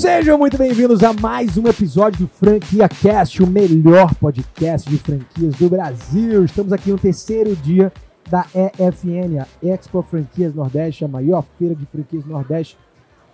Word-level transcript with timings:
Sejam 0.00 0.38
muito 0.38 0.56
bem-vindos 0.56 1.02
a 1.02 1.12
mais 1.12 1.58
um 1.58 1.68
episódio 1.68 2.20
do 2.20 2.28
Franquia 2.28 2.88
Cast, 2.88 3.42
o 3.42 3.46
melhor 3.46 4.14
podcast 4.14 4.88
de 4.88 4.96
franquias 4.96 5.54
do 5.56 5.68
Brasil. 5.68 6.42
Estamos 6.42 6.72
aqui 6.72 6.90
no 6.90 6.98
terceiro 6.98 7.54
dia 7.54 7.92
da 8.30 8.46
EFN, 8.54 9.42
a 9.42 9.46
Expo 9.62 10.00
Franquias 10.00 10.54
Nordeste, 10.54 11.04
a 11.04 11.08
maior 11.08 11.44
feira 11.58 11.74
de 11.74 11.84
franquias 11.84 12.24
Nordeste 12.24 12.78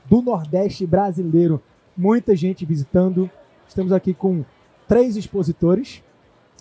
do 0.06 0.20
Nordeste 0.20 0.84
brasileiro. 0.84 1.62
Muita 1.96 2.34
gente 2.34 2.66
visitando. 2.66 3.30
Estamos 3.68 3.92
aqui 3.92 4.12
com 4.12 4.44
três 4.88 5.16
expositores, 5.16 6.02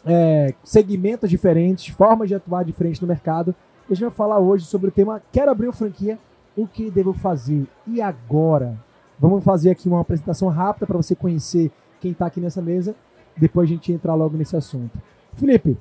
é, 0.05 0.53
segmentos 0.63 1.31
diferentes, 1.31 1.87
formas 1.87 2.29
de 2.29 2.35
atuar 2.35 2.63
diferentes 2.63 3.01
no 3.01 3.07
mercado. 3.07 3.55
E 3.89 3.93
a 3.93 3.95
gente 3.95 4.05
vai 4.05 4.15
falar 4.15 4.37
hoje 4.37 4.65
sobre 4.65 4.89
o 4.89 4.91
tema 4.91 5.19
Quero 5.31 5.49
abrir 5.49 5.65
uma 5.65 5.73
franquia, 5.73 6.19
o 6.55 6.67
que 6.67 6.91
devo 6.91 7.11
fazer? 7.11 7.65
E 7.87 7.99
agora? 8.03 8.77
Vamos 9.19 9.43
fazer 9.43 9.71
aqui 9.71 9.87
uma 9.87 10.01
apresentação 10.01 10.49
rápida 10.49 10.85
para 10.85 10.97
você 10.97 11.15
conhecer 11.15 11.71
quem 12.01 12.11
está 12.11 12.25
aqui 12.25 12.39
nessa 12.39 12.61
mesa. 12.61 12.95
Depois 13.37 13.69
a 13.69 13.73
gente 13.73 13.91
entrar 13.91 14.13
logo 14.15 14.37
nesse 14.37 14.55
assunto. 14.55 14.97
Felipe, 15.33 15.77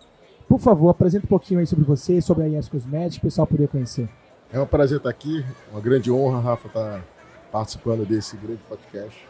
por 0.49 0.59
favor, 0.59 0.89
apresenta 0.89 1.27
um 1.27 1.29
pouquinho 1.29 1.61
aí 1.61 1.67
sobre 1.67 1.85
você, 1.85 2.21
sobre 2.21 2.45
a 2.45 2.49
IS 2.49 2.69
Cosmetics, 2.69 3.19
o 3.19 3.21
pessoal 3.21 3.47
poder 3.47 3.69
conhecer. 3.69 4.09
É 4.53 4.61
um 4.61 4.67
prazer 4.67 4.99
estar 4.99 5.11
aqui, 5.11 5.45
uma 5.71 5.81
grande 5.81 6.11
honra, 6.11 6.41
Rafa, 6.41 6.69
estar 6.69 7.05
participando 7.51 8.07
desse 8.07 8.37
grande 8.37 8.61
podcast. 8.69 9.27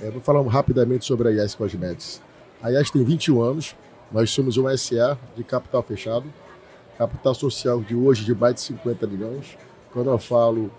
É, 0.00 0.10
vou 0.10 0.20
falar 0.20 0.42
rapidamente 0.42 1.04
sobre 1.04 1.28
a 1.28 1.44
IS 1.44 1.54
Cosmetics. 1.54 2.22
A 2.62 2.70
IS 2.72 2.90
tem 2.90 3.02
21 3.02 3.40
anos, 3.40 3.74
nós 4.12 4.30
somos 4.30 4.56
uma 4.56 4.76
SA 4.76 5.18
de 5.36 5.44
capital 5.44 5.82
fechado, 5.82 6.24
capital 6.98 7.34
social 7.34 7.80
de 7.80 7.94
hoje 7.94 8.24
de 8.24 8.34
mais 8.34 8.54
de 8.54 8.60
50 8.62 9.06
milhões. 9.06 9.56
Quando 9.92 10.10
eu 10.10 10.18
falo 10.18 10.70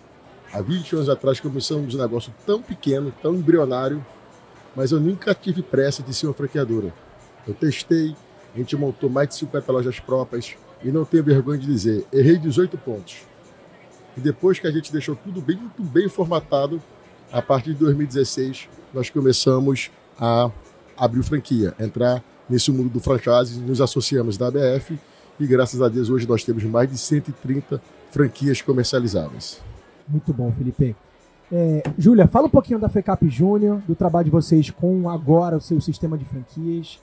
há 0.54 0.62
20 0.62 0.96
anos 0.96 1.10
atrás 1.10 1.40
começamos 1.40 1.96
um 1.96 1.98
negócio 1.98 2.34
tão 2.46 2.62
pequeno, 2.62 3.14
tão 3.22 3.36
embrionário, 3.36 4.06
mas 4.76 4.92
eu 4.92 5.00
nunca 5.00 5.34
tive 5.34 5.62
pressa 5.62 6.04
de 6.04 6.14
ser 6.14 6.28
uma 6.28 6.34
franqueadora. 6.34 6.94
Eu 7.48 7.54
testei, 7.54 8.16
a 8.54 8.58
gente 8.58 8.76
montou 8.76 9.10
mais 9.10 9.30
de 9.30 9.36
50 9.36 9.72
lojas 9.72 10.00
próprias 10.00 10.56
e 10.84 10.92
não 10.92 11.06
tenho 11.06 11.24
vergonha 11.24 11.60
de 11.60 11.66
dizer, 11.66 12.06
errei 12.12 12.38
18 12.38 12.78
pontos. 12.78 13.24
E 14.16 14.20
depois 14.20 14.60
que 14.60 14.68
a 14.68 14.72
gente 14.72 14.92
deixou 14.92 15.16
tudo 15.16 15.42
bem, 15.42 15.56
muito 15.56 15.82
bem 15.84 16.10
formatado, 16.10 16.82
a 17.32 17.42
partir 17.42 17.74
de 17.74 17.80
2016 17.80 18.68
nós 18.94 19.10
começamos 19.10 19.90
a 20.20 20.52
abrir 20.98 21.24
franquia, 21.24 21.74
entrar 21.80 22.22
nesse 22.50 22.72
mundo 22.72 22.90
do 22.90 23.00
franchise, 23.00 23.60
nos 23.60 23.80
associamos 23.80 24.38
da 24.38 24.48
ABF 24.48 25.00
e 25.40 25.48
graças 25.48 25.82
a 25.82 25.88
Deus 25.88 26.10
hoje 26.10 26.28
nós 26.28 26.44
temos 26.44 26.64
mais 26.64 26.90
de 26.90 26.98
130 26.98 27.82
franquias 28.12 28.62
comercializadas. 28.62 29.71
Muito 30.12 30.34
bom, 30.34 30.52
Felipe. 30.52 30.96
É, 31.52 31.84
Júlia, 31.98 32.28
fala 32.28 32.48
um 32.48 32.50
pouquinho 32.50 32.80
da 32.80 32.90
FECAP 32.90 33.28
Júnior, 33.30 33.82
do 33.88 33.96
trabalho 33.96 34.26
de 34.26 34.32
vocês 34.32 34.70
com 34.70 35.10
agora 35.10 35.58
o 35.58 35.62
seu 35.62 35.80
sistema 35.82 36.18
de 36.18 36.26
franquias. 36.26 37.00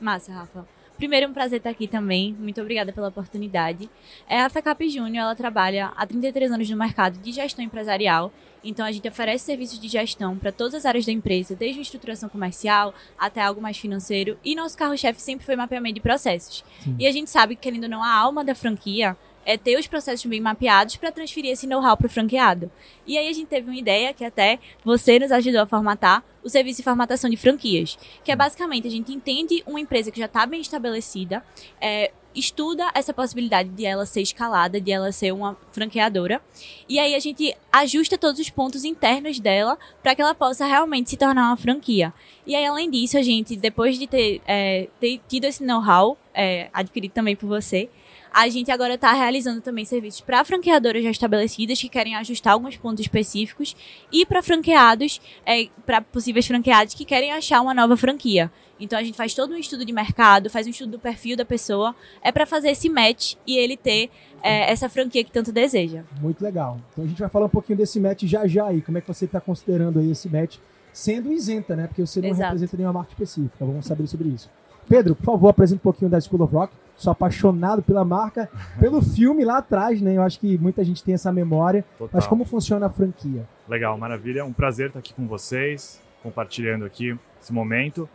Massa, 0.00 0.32
Rafa. 0.32 0.64
Primeiro, 0.96 1.28
um 1.28 1.32
prazer 1.32 1.58
estar 1.58 1.70
aqui 1.70 1.88
também. 1.88 2.36
Muito 2.38 2.60
obrigada 2.60 2.92
pela 2.92 3.08
oportunidade. 3.08 3.90
É, 4.28 4.40
a 4.40 4.48
FECAP 4.48 4.88
Júnior, 4.88 5.24
ela 5.24 5.34
trabalha 5.34 5.92
há 5.96 6.06
33 6.06 6.52
anos 6.52 6.70
no 6.70 6.76
mercado 6.76 7.18
de 7.18 7.32
gestão 7.32 7.64
empresarial. 7.64 8.32
Então, 8.62 8.86
a 8.86 8.92
gente 8.92 9.08
oferece 9.08 9.44
serviços 9.44 9.80
de 9.80 9.88
gestão 9.88 10.36
para 10.36 10.52
todas 10.52 10.74
as 10.74 10.86
áreas 10.86 11.04
da 11.04 11.10
empresa, 11.10 11.56
desde 11.56 11.80
a 11.80 11.82
estruturação 11.82 12.28
comercial 12.28 12.94
até 13.18 13.40
algo 13.40 13.60
mais 13.60 13.78
financeiro. 13.78 14.38
E 14.44 14.54
nosso 14.54 14.78
carro-chefe 14.78 15.20
sempre 15.20 15.44
foi 15.44 15.56
mapeamento 15.56 15.96
de 15.96 16.00
processos. 16.00 16.64
Sim. 16.84 16.94
E 16.98 17.06
a 17.06 17.10
gente 17.10 17.30
sabe 17.30 17.56
que, 17.56 17.62
querendo 17.62 17.84
ou 17.84 17.90
não, 17.90 18.02
a 18.02 18.14
alma 18.14 18.44
da 18.44 18.54
franquia 18.54 19.16
é 19.44 19.56
ter 19.56 19.78
os 19.78 19.86
processos 19.86 20.24
bem 20.26 20.40
mapeados 20.40 20.96
para 20.96 21.12
transferir 21.12 21.50
esse 21.50 21.66
know-how 21.66 21.96
para 21.96 22.06
o 22.06 22.10
franqueado. 22.10 22.70
E 23.06 23.18
aí 23.18 23.28
a 23.28 23.32
gente 23.32 23.46
teve 23.46 23.68
uma 23.68 23.78
ideia 23.78 24.12
que 24.12 24.24
até 24.24 24.58
você 24.84 25.18
nos 25.18 25.32
ajudou 25.32 25.60
a 25.60 25.66
formatar, 25.66 26.24
o 26.42 26.48
serviço 26.48 26.78
de 26.78 26.82
formatação 26.82 27.30
de 27.30 27.36
franquias, 27.36 27.96
que 28.24 28.32
é 28.32 28.36
basicamente 28.36 28.88
a 28.88 28.90
gente 28.90 29.12
entende 29.12 29.62
uma 29.66 29.80
empresa 29.80 30.10
que 30.10 30.18
já 30.18 30.26
está 30.26 30.44
bem 30.44 30.60
estabelecida, 30.60 31.44
é, 31.80 32.10
estuda 32.34 32.90
essa 32.94 33.12
possibilidade 33.12 33.68
de 33.68 33.84
ela 33.84 34.06
ser 34.06 34.22
escalada, 34.22 34.80
de 34.80 34.90
ela 34.90 35.12
ser 35.12 35.32
uma 35.32 35.56
franqueadora, 35.70 36.40
e 36.88 36.98
aí 36.98 37.14
a 37.14 37.18
gente 37.18 37.54
ajusta 37.70 38.18
todos 38.18 38.40
os 38.40 38.50
pontos 38.50 38.84
internos 38.84 39.38
dela 39.38 39.78
para 40.02 40.14
que 40.14 40.22
ela 40.22 40.34
possa 40.34 40.66
realmente 40.66 41.10
se 41.10 41.16
tornar 41.16 41.48
uma 41.48 41.56
franquia. 41.56 42.12
E 42.46 42.54
aí, 42.54 42.64
além 42.64 42.90
disso, 42.90 43.16
a 43.16 43.22
gente, 43.22 43.56
depois 43.56 43.98
de 43.98 44.06
ter, 44.06 44.40
é, 44.46 44.88
ter 45.00 45.20
tido 45.28 45.44
esse 45.44 45.62
know-how, 45.62 46.18
é, 46.34 46.68
adquirido 46.72 47.12
também 47.12 47.36
por 47.36 47.46
você, 47.46 47.88
a 48.32 48.48
gente 48.48 48.70
agora 48.70 48.94
está 48.94 49.12
realizando 49.12 49.60
também 49.60 49.84
serviços 49.84 50.20
para 50.20 50.44
franqueadoras 50.44 51.02
já 51.02 51.10
estabelecidas 51.10 51.80
que 51.80 51.88
querem 51.88 52.14
ajustar 52.16 52.54
alguns 52.54 52.76
pontos 52.76 53.00
específicos 53.00 53.76
e 54.10 54.24
para 54.24 54.42
franqueados, 54.42 55.20
é, 55.44 55.68
para 55.84 56.00
possíveis 56.00 56.46
franqueados 56.46 56.94
que 56.94 57.04
querem 57.04 57.32
achar 57.32 57.60
uma 57.60 57.74
nova 57.74 57.96
franquia. 57.96 58.50
Então 58.80 58.98
a 58.98 59.02
gente 59.02 59.16
faz 59.16 59.34
todo 59.34 59.52
um 59.52 59.56
estudo 59.56 59.84
de 59.84 59.92
mercado, 59.92 60.50
faz 60.50 60.66
um 60.66 60.70
estudo 60.70 60.92
do 60.92 60.98
perfil 60.98 61.36
da 61.36 61.44
pessoa, 61.44 61.94
é 62.22 62.32
para 62.32 62.46
fazer 62.46 62.70
esse 62.70 62.88
match 62.88 63.34
e 63.46 63.56
ele 63.56 63.76
ter 63.76 64.10
é, 64.42 64.70
essa 64.72 64.88
franquia 64.88 65.22
que 65.22 65.30
tanto 65.30 65.52
deseja. 65.52 66.02
Muito 66.20 66.42
legal. 66.42 66.78
Então 66.92 67.04
a 67.04 67.06
gente 67.06 67.20
vai 67.20 67.28
falar 67.28 67.46
um 67.46 67.50
pouquinho 67.50 67.78
desse 67.78 68.00
match 68.00 68.24
já 68.24 68.46
já 68.46 68.66
aí. 68.66 68.80
Como 68.82 68.98
é 68.98 69.00
que 69.00 69.06
você 69.06 69.26
está 69.26 69.40
considerando 69.40 70.00
aí 70.00 70.10
esse 70.10 70.28
match 70.28 70.56
sendo 70.92 71.32
isenta, 71.32 71.76
né? 71.76 71.86
Porque 71.86 72.04
você 72.04 72.20
não 72.20 72.28
Exato. 72.28 72.42
representa 72.44 72.76
nenhuma 72.76 72.92
marca 72.92 73.12
específica. 73.12 73.64
Vamos 73.64 73.86
saber 73.86 74.06
sobre 74.06 74.28
isso. 74.28 74.50
Pedro, 74.88 75.14
por 75.14 75.24
favor, 75.24 75.48
apresente 75.48 75.78
um 75.78 75.82
pouquinho 75.82 76.10
da 76.10 76.20
School 76.20 76.42
of 76.42 76.52
Rock. 76.52 76.74
Sou 76.96 77.10
apaixonado 77.10 77.82
pela 77.82 78.04
marca, 78.04 78.48
pelo 78.78 79.02
filme 79.02 79.44
lá 79.44 79.58
atrás, 79.58 80.00
né? 80.00 80.16
Eu 80.16 80.22
acho 80.22 80.38
que 80.38 80.56
muita 80.58 80.84
gente 80.84 81.02
tem 81.02 81.14
essa 81.14 81.32
memória. 81.32 81.84
Total. 81.98 82.10
Mas 82.12 82.26
como 82.26 82.44
funciona 82.44 82.86
a 82.86 82.90
franquia? 82.90 83.46
Legal, 83.68 83.96
maravilha. 83.98 84.40
É 84.40 84.44
um 84.44 84.52
prazer 84.52 84.88
estar 84.88 84.98
aqui 84.98 85.12
com 85.14 85.26
vocês, 85.26 86.00
compartilhando 86.22 86.84
aqui 86.84 87.18
esse 87.40 87.52
momento. 87.52 88.08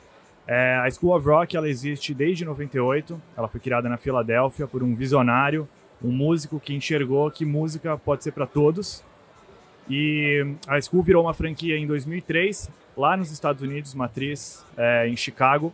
É, 0.48 0.78
a 0.78 0.90
School 0.90 1.14
of 1.14 1.28
Rock 1.28 1.58
ela 1.58 1.68
existe 1.68 2.14
desde 2.14 2.46
98. 2.46 3.22
Ela 3.36 3.48
foi 3.50 3.60
criada 3.60 3.90
na 3.90 3.98
Filadélfia 3.98 4.66
por 4.66 4.82
um 4.82 4.96
visionário, 4.96 5.68
um 6.02 6.12
músico 6.12 6.60
que 6.60 6.74
enxergou 6.74 7.30
que 7.30 7.44
música 7.44 7.98
pode 7.98 8.24
ser 8.24 8.32
para 8.32 8.48
todos. 8.48 9.04
E 9.90 10.56
a 10.68 10.80
School 10.80 11.04
virou 11.04 11.24
uma 11.24 11.34
franquia 11.34 11.78
em 11.78 11.86
2003, 11.86 12.70
lá 12.96 13.16
nos 13.18 13.32
Estados 13.32 13.62
Unidos, 13.62 13.94
matriz 13.94 14.66
é, 14.78 15.08
em 15.08 15.16
Chicago. 15.16 15.74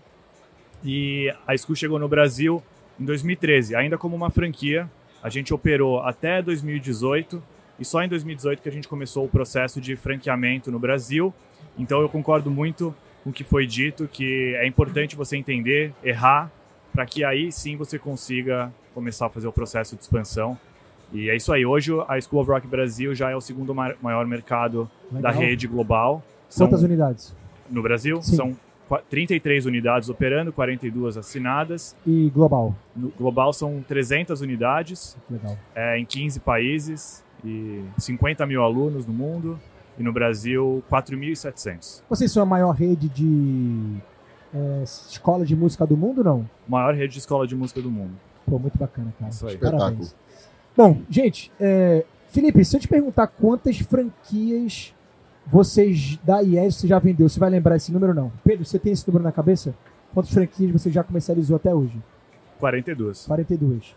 E 0.84 1.34
a 1.48 1.56
School 1.56 1.76
chegou 1.76 2.00
no 2.00 2.08
Brasil 2.08 2.62
em 3.00 3.06
2013, 3.06 3.76
ainda 3.76 3.98
como 3.98 4.16
uma 4.16 4.30
franquia. 4.30 4.90
A 5.22 5.30
gente 5.30 5.54
operou 5.54 6.02
até 6.02 6.42
2018 6.42 7.42
e 7.80 7.86
só 7.86 8.04
em 8.04 8.08
2018 8.08 8.62
que 8.62 8.70
a 8.70 8.72
gente 8.72 8.88
começou 8.88 9.26
o 9.26 9.30
processo 9.30 9.80
de 9.80 9.96
franqueamento 9.96 10.72
no 10.72 10.80
Brasil. 10.80 11.34
Então 11.78 12.02
eu 12.02 12.10
concordo 12.10 12.52
muito 12.52 12.94
com 13.24 13.30
o 13.30 13.34
que 13.34 13.44
foi 13.44 13.66
dito, 13.66 14.08
que 14.08 14.54
é 14.56 14.68
importante 14.68 15.16
você 15.16 15.38
entender, 15.38 15.94
errar, 16.04 16.52
para 16.92 17.06
que 17.06 17.24
aí 17.24 17.52
sim 17.52 17.76
você 17.76 17.98
consiga 17.98 18.72
começar 18.94 19.26
a 19.26 19.30
fazer 19.30 19.48
o 19.48 19.54
processo 19.54 19.96
de 19.96 20.04
expansão. 20.04 20.58
E 21.12 21.30
é 21.30 21.36
isso 21.36 21.52
aí. 21.54 21.66
Hoje 21.66 21.92
a 22.08 22.20
School 22.20 22.42
of 22.42 22.52
Rock 22.52 22.68
Brasil 22.68 23.16
já 23.16 23.30
é 23.30 23.36
o 23.36 23.42
segundo 23.42 23.74
maior 23.74 24.26
mercado 24.26 24.90
Legal. 25.12 25.22
da 25.22 25.40
rede 25.40 25.68
global. 25.68 26.24
Quantas 26.56 26.80
São, 26.80 26.88
unidades? 26.90 27.36
No 27.70 27.82
Brasil? 27.82 28.22
Sim. 28.22 28.36
São 28.36 28.58
33 29.10 29.66
unidades 29.66 30.10
operando, 30.10 30.52
42 30.52 31.18
assinadas. 31.18 31.96
E 32.06 32.30
global? 32.30 32.76
No 32.96 33.10
global 33.10 33.54
são 33.54 33.84
300 33.88 34.42
unidades. 34.42 35.18
Legal. 35.30 35.58
É, 35.76 35.98
em 35.98 36.06
15 36.06 36.40
países 36.40 37.24
e 37.44 37.84
50 37.98 38.46
mil 38.46 38.64
alunos 38.64 39.06
no 39.06 39.14
mundo. 39.14 39.60
E 39.98 40.02
no 40.04 40.12
Brasil, 40.12 40.84
4.700. 40.92 42.02
Vocês 42.10 42.32
são 42.32 42.42
a 42.42 42.46
maior 42.46 42.72
rede 42.72 43.08
de 43.10 43.98
é, 44.54 44.84
escola 44.84 45.46
de 45.46 45.56
música 45.56 45.86
do 45.86 45.96
mundo, 45.96 46.24
não? 46.24 46.50
Maior 46.68 46.96
rede 46.96 47.14
de 47.14 47.20
escola 47.20 47.46
de 47.46 47.56
música 47.56 47.82
do 47.82 47.92
mundo. 47.92 48.14
Pô, 48.46 48.58
muito 48.58 48.78
bacana, 48.78 49.14
cara. 49.20 49.32
Isso 49.32 49.48
aí. 49.48 49.54
Espetáculo. 49.54 50.08
Bom, 50.76 51.02
gente, 51.10 51.52
é, 51.60 52.04
Felipe, 52.28 52.66
se 52.66 52.76
eu 52.76 52.80
te 52.80 52.88
perguntar 52.88 53.28
quantas 53.28 53.78
franquias 53.78 54.94
vocês 55.46 56.18
da 56.24 56.42
IES 56.42 56.76
você 56.76 56.88
já 56.88 57.00
vendeu, 57.00 57.28
você 57.28 57.40
vai 57.40 57.50
lembrar 57.50 57.76
esse 57.76 57.92
número 57.92 58.12
ou 58.12 58.16
não? 58.16 58.32
Pedro, 58.44 58.66
você 58.66 58.80
tem 58.80 58.94
esse 58.94 59.08
número 59.08 59.24
na 59.24 59.32
cabeça? 59.32 59.74
Quantas 60.14 60.32
franquias 60.32 60.72
você 60.72 60.92
já 60.92 61.04
comercializou 61.04 61.56
até 61.56 61.74
hoje? 61.74 62.02
42. 62.60 63.26
42. 63.26 63.96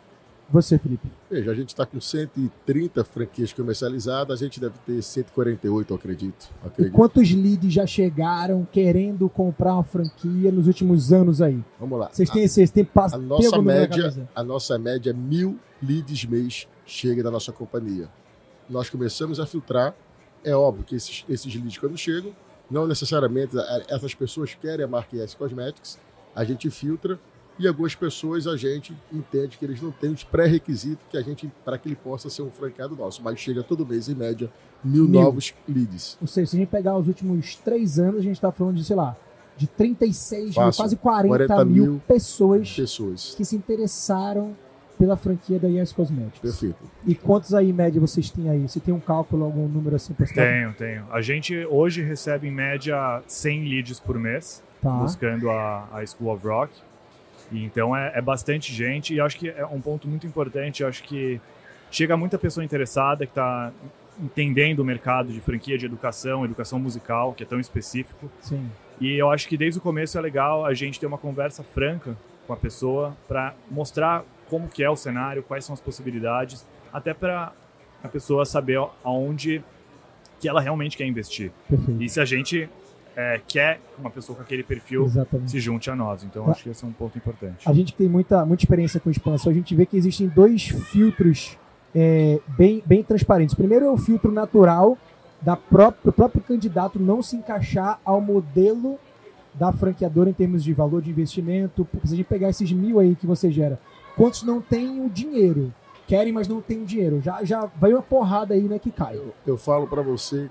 Você, 0.48 0.78
Felipe? 0.78 1.08
Veja, 1.28 1.50
a 1.50 1.54
gente 1.54 1.70
está 1.70 1.84
com 1.84 2.00
130 2.00 3.02
franquias 3.02 3.52
comercializadas, 3.52 4.40
a 4.40 4.44
gente 4.44 4.60
deve 4.60 4.74
ter 4.86 5.02
148, 5.02 5.90
eu 5.92 5.96
acredito. 5.96 6.50
acredito. 6.64 6.92
E 6.92 6.96
quantos 6.96 7.32
leads 7.32 7.72
já 7.72 7.84
chegaram 7.84 8.66
querendo 8.70 9.28
comprar 9.28 9.74
uma 9.74 9.82
franquia 9.82 10.52
nos 10.52 10.68
últimos 10.68 11.12
anos 11.12 11.42
aí? 11.42 11.62
Vamos 11.80 11.98
lá. 11.98 12.10
Vocês 12.12 12.30
têm 12.30 12.44
esse, 12.44 12.54
vocês 12.54 12.70
têm 12.70 12.84
passo, 12.84 13.16
a 13.16 13.18
nossa 13.18 13.60
média, 13.60 14.28
a 14.34 14.44
nossa 14.44 14.78
média 14.78 15.10
é 15.10 15.12
mil 15.12 15.58
leads 15.82 16.24
mês 16.24 16.68
chega 16.84 17.24
da 17.24 17.30
nossa 17.30 17.50
companhia. 17.50 18.08
Nós 18.70 18.88
começamos 18.88 19.40
a 19.40 19.46
filtrar 19.46 19.94
é 20.46 20.54
óbvio 20.54 20.84
que 20.84 20.94
esses, 20.94 21.24
esses 21.28 21.54
leads, 21.54 21.76
quando 21.78 21.98
chegam, 21.98 22.32
não 22.70 22.86
necessariamente 22.86 23.54
essas 23.88 24.14
pessoas 24.14 24.54
querem 24.54 24.84
a 24.84 24.88
marca 24.88 25.16
ES 25.16 25.34
Cosmetics, 25.34 25.98
a 26.34 26.44
gente 26.44 26.68
filtra 26.70 27.18
E 27.58 27.66
algumas 27.66 27.94
pessoas 27.94 28.46
a 28.46 28.54
gente 28.56 28.94
entende 29.10 29.56
que 29.56 29.64
eles 29.64 29.80
não 29.80 29.90
têm 29.90 30.10
os 30.12 30.22
pré-requisitos 30.22 31.06
que 31.10 31.16
a 31.16 31.22
gente 31.22 31.50
para 31.64 31.78
que 31.78 31.88
ele 31.88 31.96
possa 31.96 32.28
ser 32.28 32.42
um 32.42 32.50
franqueado 32.50 32.94
nosso, 32.94 33.22
mas 33.22 33.38
chega 33.40 33.62
todo 33.62 33.86
mês 33.86 34.08
em 34.10 34.14
média 34.14 34.50
mil, 34.84 35.08
Mil. 35.08 35.22
novos 35.22 35.54
leads. 35.66 36.18
Ou 36.20 36.26
seja, 36.26 36.50
se 36.50 36.56
a 36.56 36.58
gente 36.60 36.68
pegar 36.68 36.98
os 36.98 37.08
últimos 37.08 37.56
três 37.56 37.98
anos, 37.98 38.16
a 38.20 38.22
gente 38.22 38.34
está 38.36 38.52
falando 38.52 38.76
de, 38.76 38.84
sei 38.84 38.94
lá, 38.94 39.16
de 39.56 39.66
36 39.68 40.44
mil, 40.44 40.52
Fácil. 40.52 40.82
quase 40.82 40.96
40, 40.96 41.28
40 41.46 41.64
mil, 41.64 41.84
mil 41.92 42.02
pessoas 42.06 42.70
Pessoas. 42.76 43.34
que 43.34 43.42
se 43.44 43.56
interessaram 43.56 44.54
pela 44.98 45.16
franquia 45.16 45.58
da 45.58 45.68
Yes 45.68 45.92
Cosmetics. 45.92 46.40
Perfeito. 46.40 46.76
E 47.06 47.14
quantos 47.14 47.52
aí, 47.54 47.70
em 47.70 47.72
média, 47.72 48.00
vocês 48.00 48.30
têm 48.30 48.48
aí? 48.48 48.62
Você 48.68 48.80
tem 48.80 48.92
um 48.94 49.00
cálculo, 49.00 49.44
algum 49.44 49.68
número 49.68 49.96
assim 49.96 50.14
citar? 50.14 50.46
Tenho, 50.46 50.72
tenho. 50.72 51.04
A 51.10 51.20
gente 51.20 51.54
hoje 51.66 52.02
recebe 52.02 52.48
em 52.48 52.50
média 52.50 53.22
100 53.26 53.64
leads 53.68 54.00
por 54.00 54.18
mês, 54.18 54.62
Tá. 54.82 54.90
buscando 54.90 55.50
a, 55.50 55.88
a 55.92 56.06
School 56.06 56.32
of 56.34 56.46
Rock. 56.46 56.72
E 57.50 57.64
então 57.64 57.96
é, 57.96 58.12
é 58.14 58.20
bastante 58.20 58.72
gente 58.72 59.14
e 59.14 59.20
acho 59.20 59.38
que 59.38 59.48
é 59.48 59.64
um 59.66 59.80
ponto 59.80 60.06
muito 60.08 60.26
importante. 60.26 60.84
Acho 60.84 61.02
que 61.02 61.40
chega 61.90 62.16
muita 62.16 62.38
pessoa 62.38 62.64
interessada 62.64 63.24
que 63.26 63.32
está 63.32 63.72
entendendo 64.20 64.80
o 64.80 64.84
mercado 64.84 65.32
de 65.32 65.40
franquia 65.40 65.76
de 65.78 65.86
educação, 65.86 66.44
educação 66.44 66.78
musical, 66.78 67.32
que 67.32 67.42
é 67.42 67.46
tão 67.46 67.60
específico. 67.60 68.30
Sim. 68.40 68.70
E 69.00 69.12
eu 69.14 69.30
acho 69.30 69.46
que 69.48 69.56
desde 69.56 69.78
o 69.78 69.82
começo 69.82 70.16
é 70.16 70.20
legal 70.20 70.64
a 70.64 70.72
gente 70.72 70.98
ter 70.98 71.06
uma 71.06 71.18
conversa 71.18 71.62
franca 71.62 72.16
com 72.46 72.52
a 72.52 72.56
pessoa 72.56 73.16
para 73.28 73.54
mostrar 73.70 74.24
como 74.48 74.68
que 74.68 74.82
é 74.82 74.90
o 74.90 74.96
cenário, 74.96 75.42
quais 75.42 75.64
são 75.64 75.74
as 75.74 75.80
possibilidades, 75.80 76.66
até 76.92 77.12
para 77.12 77.52
a 78.02 78.08
pessoa 78.08 78.44
saber 78.44 78.80
aonde 79.04 79.62
que 80.38 80.48
ela 80.48 80.60
realmente 80.60 80.96
quer 80.96 81.06
investir. 81.06 81.50
Perfeito. 81.68 82.02
E 82.02 82.08
se 82.08 82.20
a 82.20 82.24
gente 82.24 82.68
é, 83.16 83.40
quer 83.48 83.76
que 83.76 84.00
uma 84.00 84.10
pessoa 84.10 84.36
com 84.36 84.42
aquele 84.42 84.62
perfil 84.62 85.04
Exatamente. 85.04 85.50
se 85.50 85.58
junte 85.58 85.90
a 85.90 85.96
nós. 85.96 86.22
Então 86.22 86.50
acho 86.50 86.62
que 86.62 86.68
esse 86.68 86.84
é 86.84 86.86
um 86.86 86.92
ponto 86.92 87.16
importante. 87.16 87.68
A 87.68 87.72
gente 87.72 87.94
tem 87.94 88.08
muita, 88.08 88.44
muita 88.44 88.62
experiência 88.62 89.00
com 89.00 89.10
expansão, 89.10 89.50
a 89.50 89.54
gente 89.54 89.74
vê 89.74 89.86
que 89.86 89.96
existem 89.96 90.28
dois 90.28 90.68
filtros 90.68 91.58
é, 91.94 92.38
bem, 92.58 92.82
bem 92.84 93.02
transparentes. 93.02 93.54
Primeiro 93.54 93.86
é 93.86 93.90
o 93.90 93.96
filtro 93.96 94.30
natural 94.30 94.98
da 95.40 95.56
própria, 95.56 96.02
do 96.04 96.12
próprio 96.12 96.42
candidato 96.42 96.98
não 96.98 97.22
se 97.22 97.36
encaixar 97.36 97.98
ao 98.04 98.20
modelo 98.20 98.98
da 99.54 99.72
franqueadora 99.72 100.28
em 100.28 100.34
termos 100.34 100.62
de 100.62 100.74
valor 100.74 101.00
de 101.00 101.10
investimento. 101.10 101.86
Porque 101.90 102.06
se 102.06 102.12
a 102.12 102.16
gente 102.18 102.26
pegar 102.26 102.50
esses 102.50 102.70
mil 102.70 103.00
aí 103.00 103.14
que 103.14 103.26
você 103.26 103.50
gera, 103.50 103.80
quantos 104.16 104.42
não 104.42 104.60
têm 104.60 105.04
o 105.04 105.08
dinheiro? 105.08 105.72
Querem, 106.06 106.32
mas 106.32 106.46
não 106.48 106.60
têm 106.60 106.84
dinheiro. 106.84 107.20
Já, 107.20 107.42
já 107.44 107.66
vai 107.80 107.92
uma 107.92 108.02
porrada 108.02 108.54
aí, 108.54 108.62
né, 108.62 108.78
que 108.78 108.90
cai. 108.90 109.16
Eu, 109.16 109.34
eu 109.46 109.56
falo 109.58 109.86
para 109.88 110.02
você, 110.02 110.48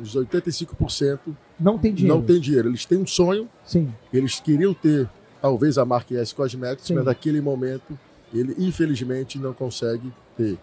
os 0.00 0.14
85% 0.16 1.18
Não 1.58 1.78
tem 1.78 1.92
dinheiro. 1.92 2.18
não 2.18 2.24
tem 2.24 2.40
dinheiro. 2.40 2.68
Eles 2.68 2.84
têm 2.84 2.98
um 2.98 3.06
sonho, 3.06 3.48
Sim. 3.64 3.92
eles 4.12 4.38
queriam 4.40 4.72
ter 4.72 5.08
talvez 5.42 5.78
a 5.78 5.84
marca 5.84 6.14
S 6.16 6.34
Cosmetics, 6.34 6.86
Sim. 6.86 6.94
mas 6.94 7.04
naquele 7.04 7.40
momento 7.40 7.98
ele 8.32 8.54
infelizmente 8.58 9.38
não 9.38 9.52
consegue 9.52 10.12
ter. 10.36 10.58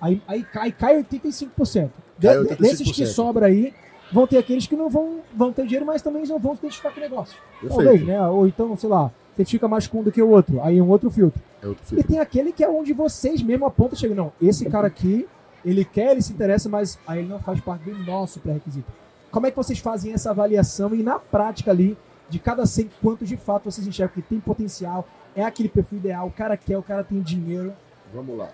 Aí, 0.00 0.22
aí 0.28 0.42
cai, 0.44 0.72
cai 0.72 1.02
85%. 1.02 1.90
De, 2.18 2.26
Cai 2.26 2.38
de- 2.44 2.54
Desses 2.56 2.90
que 2.92 3.02
85%. 3.02 3.06
sobra 3.06 3.46
aí, 3.46 3.72
vão 4.12 4.26
ter 4.26 4.38
aqueles 4.38 4.66
que 4.66 4.76
não 4.76 4.88
vão, 4.90 5.20
vão 5.34 5.52
ter 5.52 5.64
dinheiro, 5.64 5.86
mas 5.86 6.00
também 6.02 6.24
não 6.26 6.38
vão 6.38 6.52
se 6.54 6.60
identificar 6.60 6.90
com 6.90 6.98
o 6.98 7.02
negócio. 7.02 7.36
Perfeito. 7.60 7.82
Talvez, 7.84 8.06
né? 8.06 8.20
Ou 8.28 8.46
então, 8.46 8.76
sei 8.76 8.88
lá, 8.90 9.10
você 9.36 9.44
fica 9.44 9.66
mais 9.68 9.86
com 9.86 10.00
um 10.00 10.02
do 10.02 10.12
que 10.12 10.20
o 10.22 10.28
outro. 10.28 10.60
Aí 10.62 10.78
é 10.78 10.82
um 10.82 10.88
outro 10.88 11.10
filtro. 11.10 11.40
É 11.62 11.66
outro 11.68 11.82
E 11.84 11.86
filtro. 11.88 12.08
tem 12.08 12.18
aquele 12.18 12.52
que 12.52 12.62
é 12.64 12.68
onde 12.68 12.92
vocês 12.92 13.42
mesmo 13.42 13.64
apontam 13.66 13.94
e 13.96 13.98
chegam, 14.00 14.16
não, 14.16 14.32
esse 14.40 14.68
cara 14.68 14.86
aqui, 14.86 15.26
ele 15.64 15.84
quer, 15.84 16.12
ele 16.12 16.22
se 16.22 16.32
interessa, 16.32 16.68
mas 16.68 16.98
aí 17.06 17.20
ele 17.20 17.28
não 17.28 17.38
faz 17.38 17.60
parte 17.60 17.84
do 17.90 17.98
nosso 18.04 18.40
pré-requisito. 18.40 18.90
Como 19.30 19.46
é 19.46 19.50
que 19.50 19.56
vocês 19.56 19.78
fazem 19.78 20.12
essa 20.12 20.30
avaliação 20.30 20.94
e 20.94 21.02
na 21.02 21.18
prática 21.18 21.70
ali, 21.70 21.96
de 22.28 22.38
cada 22.38 22.64
100, 22.66 22.90
quantos 23.02 23.28
de 23.28 23.36
fato 23.36 23.64
vocês 23.70 23.86
enxergam 23.86 24.14
que 24.14 24.22
tem 24.22 24.40
potencial, 24.40 25.06
é 25.36 25.44
aquele 25.44 25.68
perfil 25.68 25.98
ideal, 25.98 26.26
o 26.26 26.30
cara 26.32 26.56
quer, 26.56 26.76
o 26.78 26.82
cara 26.82 27.04
tem 27.04 27.20
dinheiro. 27.20 27.72
Vamos 28.12 28.36
lá. 28.36 28.48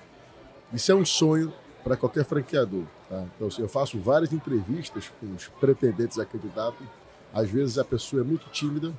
Isso 0.72 0.90
é 0.92 0.94
um 0.94 1.04
sonho 1.04 1.52
para 1.82 1.96
qualquer 1.96 2.24
franqueador. 2.24 2.82
tá? 3.08 3.24
Então, 3.36 3.48
assim, 3.48 3.62
eu 3.62 3.68
faço 3.68 3.98
várias 4.00 4.32
entrevistas 4.32 5.10
com 5.20 5.26
os 5.34 5.46
pretendentes 5.60 6.18
a 6.18 6.24
candidato. 6.26 6.82
Às 7.32 7.48
vezes 7.48 7.78
a 7.78 7.84
pessoa 7.84 8.22
é 8.22 8.24
muito 8.24 8.48
tímida 8.50 8.92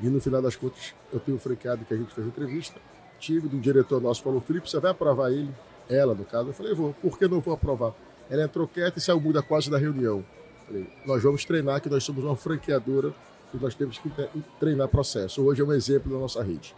e 0.00 0.06
no 0.08 0.20
final 0.20 0.42
das 0.42 0.56
contas 0.56 0.94
eu 1.12 1.20
tenho 1.20 1.38
franqueado 1.38 1.84
que 1.84 1.94
a 1.94 1.96
gente 1.96 2.12
fez 2.14 2.26
entrevista, 2.26 2.80
tímido, 3.18 3.56
um 3.56 3.60
diretor 3.60 4.00
nosso 4.00 4.22
falou, 4.22 4.40
Felipe, 4.40 4.68
você 4.68 4.78
vai 4.80 4.90
aprovar 4.90 5.30
ele? 5.30 5.50
Ela, 5.88 6.14
no 6.14 6.24
caso. 6.24 6.48
Eu 6.48 6.52
falei, 6.54 6.74
vou. 6.74 6.92
Por 6.94 7.18
que 7.18 7.28
não 7.28 7.40
vou 7.40 7.54
aprovar? 7.54 7.92
Ela 8.30 8.44
entrou 8.44 8.66
quieta 8.66 8.98
e 8.98 9.02
saiu 9.02 9.20
muda 9.20 9.42
quase 9.42 9.70
da 9.70 9.78
reunião. 9.78 10.24
Falei, 10.66 10.90
nós 11.06 11.22
vamos 11.22 11.44
treinar 11.44 11.80
que 11.80 11.88
nós 11.90 12.02
somos 12.04 12.24
uma 12.24 12.34
franqueadora 12.36 13.14
e 13.52 13.56
nós 13.58 13.74
temos 13.74 13.98
que 13.98 14.08
tre- 14.10 14.28
treinar 14.58 14.88
processo. 14.88 15.42
Hoje 15.42 15.60
é 15.60 15.64
um 15.64 15.72
exemplo 15.72 16.10
da 16.12 16.18
nossa 16.18 16.42
rede. 16.42 16.74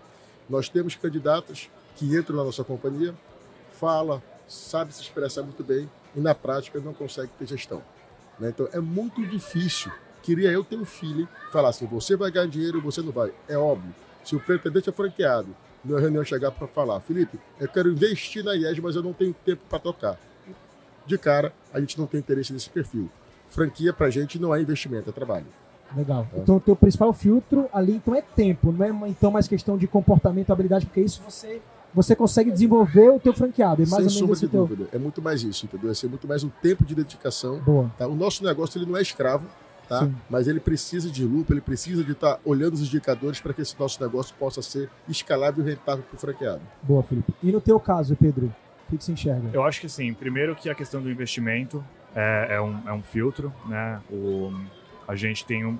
Nós 0.50 0.68
temos 0.68 0.94
candidatos 0.96 1.70
que 1.96 2.16
entram 2.16 2.36
na 2.36 2.44
nossa 2.44 2.62
companhia, 2.64 3.14
fala, 3.72 4.22
sabe 4.48 4.92
se 4.92 5.02
expressar 5.02 5.42
muito 5.42 5.62
bem 5.64 5.88
e 6.14 6.20
na 6.20 6.34
prática 6.34 6.78
não 6.80 6.92
consegue 6.92 7.30
ter 7.38 7.46
gestão. 7.46 7.80
né? 8.38 8.48
Então 8.50 8.68
é 8.72 8.80
muito 8.80 9.24
difícil. 9.26 9.90
Queria 10.26 10.50
eu 10.50 10.64
ter 10.64 10.76
um 10.76 10.84
filho 10.84 11.28
falar 11.52 11.68
assim: 11.68 11.86
você 11.86 12.16
vai 12.16 12.32
ganhar 12.32 12.48
dinheiro, 12.48 12.80
você 12.80 13.00
não 13.00 13.12
vai. 13.12 13.32
É 13.48 13.56
óbvio. 13.56 13.94
Se 14.24 14.34
o 14.34 14.40
pretendente 14.40 14.88
é 14.88 14.92
franqueado, 14.92 15.54
na 15.84 16.00
reunião 16.00 16.24
chegar 16.24 16.50
para 16.50 16.66
falar, 16.66 16.98
Felipe, 16.98 17.38
eu 17.60 17.68
quero 17.68 17.88
investir 17.88 18.42
na 18.42 18.52
IES, 18.56 18.80
mas 18.80 18.96
eu 18.96 19.04
não 19.04 19.12
tenho 19.12 19.32
tempo 19.44 19.62
para 19.70 19.78
tocar. 19.78 20.18
De 21.06 21.16
cara, 21.16 21.52
a 21.72 21.78
gente 21.78 21.96
não 21.96 22.08
tem 22.08 22.18
interesse 22.18 22.52
nesse 22.52 22.68
perfil. 22.68 23.08
Franquia 23.48 23.92
pra 23.92 24.10
gente 24.10 24.36
não 24.36 24.52
é 24.52 24.60
investimento, 24.60 25.08
é 25.08 25.12
trabalho. 25.12 25.46
Legal. 25.96 26.26
É. 26.34 26.40
Então 26.40 26.56
o 26.56 26.60
teu 26.60 26.74
principal 26.74 27.12
filtro 27.12 27.68
ali 27.72 27.92
então 27.92 28.12
é 28.12 28.20
tempo, 28.20 28.72
não 28.72 28.84
é 28.84 29.08
então 29.08 29.30
mais 29.30 29.46
questão 29.46 29.78
de 29.78 29.86
comportamento, 29.86 30.50
habilidade, 30.50 30.86
porque 30.86 31.02
isso 31.02 31.22
você 31.24 31.62
você 31.94 32.16
consegue 32.16 32.50
desenvolver 32.50 33.10
o 33.10 33.20
teu 33.20 33.32
franqueado. 33.32 33.80
É 33.80 33.86
mais 33.86 34.12
Sem 34.12 34.20
sombra 34.20 34.34
de 34.34 34.48
teu... 34.48 34.66
dúvida. 34.66 34.88
É 34.92 34.98
muito 34.98 35.22
mais 35.22 35.44
isso, 35.44 35.66
entendeu? 35.66 35.88
É 35.88 35.94
ser 35.94 36.08
muito 36.08 36.26
mais 36.26 36.42
um 36.42 36.48
tempo 36.48 36.84
de 36.84 36.96
dedicação 36.96 37.60
Boa. 37.60 37.90
Tá? 37.96 38.08
O 38.08 38.14
nosso 38.16 38.42
negócio 38.42 38.76
ele 38.76 38.90
não 38.90 38.98
é 38.98 39.02
escravo, 39.02 39.46
tá? 39.88 40.00
Sim. 40.00 40.14
mas 40.28 40.48
ele 40.48 40.60
precisa 40.60 41.10
de 41.10 41.24
lupa, 41.24 41.52
ele 41.52 41.60
precisa 41.60 42.02
de 42.02 42.12
estar 42.12 42.38
olhando 42.44 42.74
os 42.74 42.80
indicadores 42.80 43.40
para 43.40 43.52
que 43.52 43.62
esse 43.62 43.78
nosso 43.78 44.02
negócio 44.02 44.34
possa 44.38 44.62
ser 44.62 44.90
escalável 45.08 45.64
e 45.64 45.70
rentável 45.70 46.04
para 46.04 46.16
o 46.16 46.18
franqueado. 46.18 46.62
Boa, 46.82 47.02
Felipe. 47.02 47.32
E 47.42 47.52
no 47.52 47.60
teu 47.60 47.78
caso, 47.78 48.16
Pedro, 48.16 48.46
o 48.46 48.90
que, 48.90 48.98
que 48.98 49.04
você 49.04 49.12
enxerga? 49.12 49.48
Eu 49.52 49.62
acho 49.64 49.80
que 49.80 49.86
assim, 49.86 50.12
primeiro 50.14 50.54
que 50.54 50.68
a 50.68 50.74
questão 50.74 51.02
do 51.02 51.10
investimento 51.10 51.84
é, 52.14 52.56
é 52.56 52.60
um, 52.60 52.88
é 52.88 52.92
um 52.92 53.02
filtro, 53.02 53.52
né? 53.66 54.00
O, 54.10 54.52
a 55.06 55.14
gente 55.14 55.44
tem 55.44 55.64
um 55.64 55.78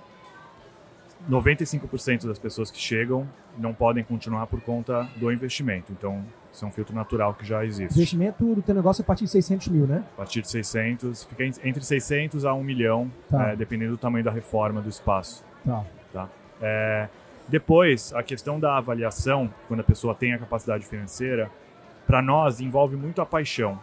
95% 1.29 2.27
das 2.27 2.39
pessoas 2.39 2.71
que 2.71 2.79
chegam 2.79 3.29
não 3.59 3.73
podem 3.75 4.03
continuar 4.05 4.47
por 4.47 4.61
conta 4.61 5.09
do 5.17 5.31
investimento. 5.33 5.93
Então, 5.93 6.25
isso 6.53 6.65
é 6.65 6.69
um 6.69 6.71
filtro 6.73 6.95
natural 6.95 7.35
que 7.35 7.45
já 7.45 7.65
existe. 7.65 7.95
Investimento 7.95 8.55
do 8.55 8.63
teu 8.63 8.75
negócio 8.75 9.01
é 9.01 9.05
a 9.05 9.07
partir 9.07 9.25
de 9.25 9.31
600 9.31 9.69
mil, 9.69 9.87
né? 9.87 10.05
A 10.15 10.17
partir 10.19 10.43
de 10.43 10.49
600, 10.51 11.25
fica 11.25 11.45
en- 11.45 11.53
entre 11.65 11.83
600 11.85 12.45
a 12.45 12.53
1 12.55 12.63
milhão, 12.63 13.11
Tá. 13.31 13.51
é, 13.51 13.57
dependendo 13.57 13.93
do 13.93 13.99
tamanho 13.99 14.25
da 14.25 14.31
reforma 14.31 14.81
do 14.81 14.89
espaço. 14.89 15.45
Tá. 16.13 16.29
É, 16.63 17.09
depois, 17.49 18.13
a 18.15 18.23
questão 18.23 18.59
da 18.59 18.77
avaliação, 18.77 19.51
quando 19.69 19.81
a 19.81 19.85
pessoa 19.85 20.15
tem 20.15 20.33
a 20.33 20.39
capacidade 20.39 20.85
financeira, 20.87 21.51
para 22.07 22.23
nós 22.23 22.61
envolve 22.61 22.97
muito 22.97 23.21
a 23.21 23.27
paixão. 23.27 23.79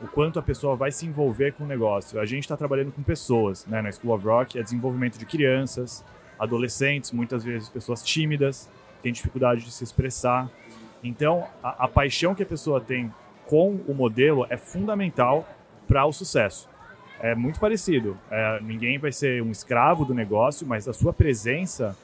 O 0.00 0.06
quanto 0.06 0.38
a 0.38 0.42
pessoa 0.42 0.76
vai 0.76 0.92
se 0.92 1.04
envolver 1.06 1.52
com 1.54 1.64
o 1.64 1.66
negócio. 1.66 2.20
A 2.20 2.24
gente 2.24 2.44
está 2.44 2.56
trabalhando 2.56 2.92
com 2.92 3.02
pessoas, 3.02 3.66
né? 3.66 3.82
Na 3.82 3.90
School 3.90 4.14
of 4.14 4.24
Rock 4.24 4.58
é 4.58 4.62
desenvolvimento 4.62 5.18
de 5.18 5.26
crianças, 5.26 6.04
adolescentes, 6.38 7.10
muitas 7.12 7.42
vezes 7.42 7.68
pessoas 7.68 8.02
tímidas, 8.02 8.70
têm 9.02 9.12
dificuldade 9.12 9.62
de 9.64 9.70
se 9.70 9.84
expressar. 9.84 10.48
Então, 11.02 11.44
a, 11.62 11.84
a 11.84 11.88
paixão 11.88 12.34
que 12.34 12.42
a 12.42 12.46
pessoa 12.46 12.80
tem 12.80 13.12
com 13.46 13.78
o 13.86 13.94
modelo 13.94 14.46
é 14.50 14.56
fundamental 14.56 15.46
para 15.86 16.04
o 16.04 16.12
sucesso. 16.12 16.68
É 17.20 17.34
muito 17.34 17.58
parecido. 17.58 18.16
É, 18.30 18.60
ninguém 18.62 18.98
vai 18.98 19.10
ser 19.10 19.42
um 19.42 19.50
escravo 19.50 20.04
do 20.04 20.14
negócio, 20.14 20.66
mas 20.66 20.86
a 20.86 20.92
sua 20.92 21.12
presença 21.12 21.96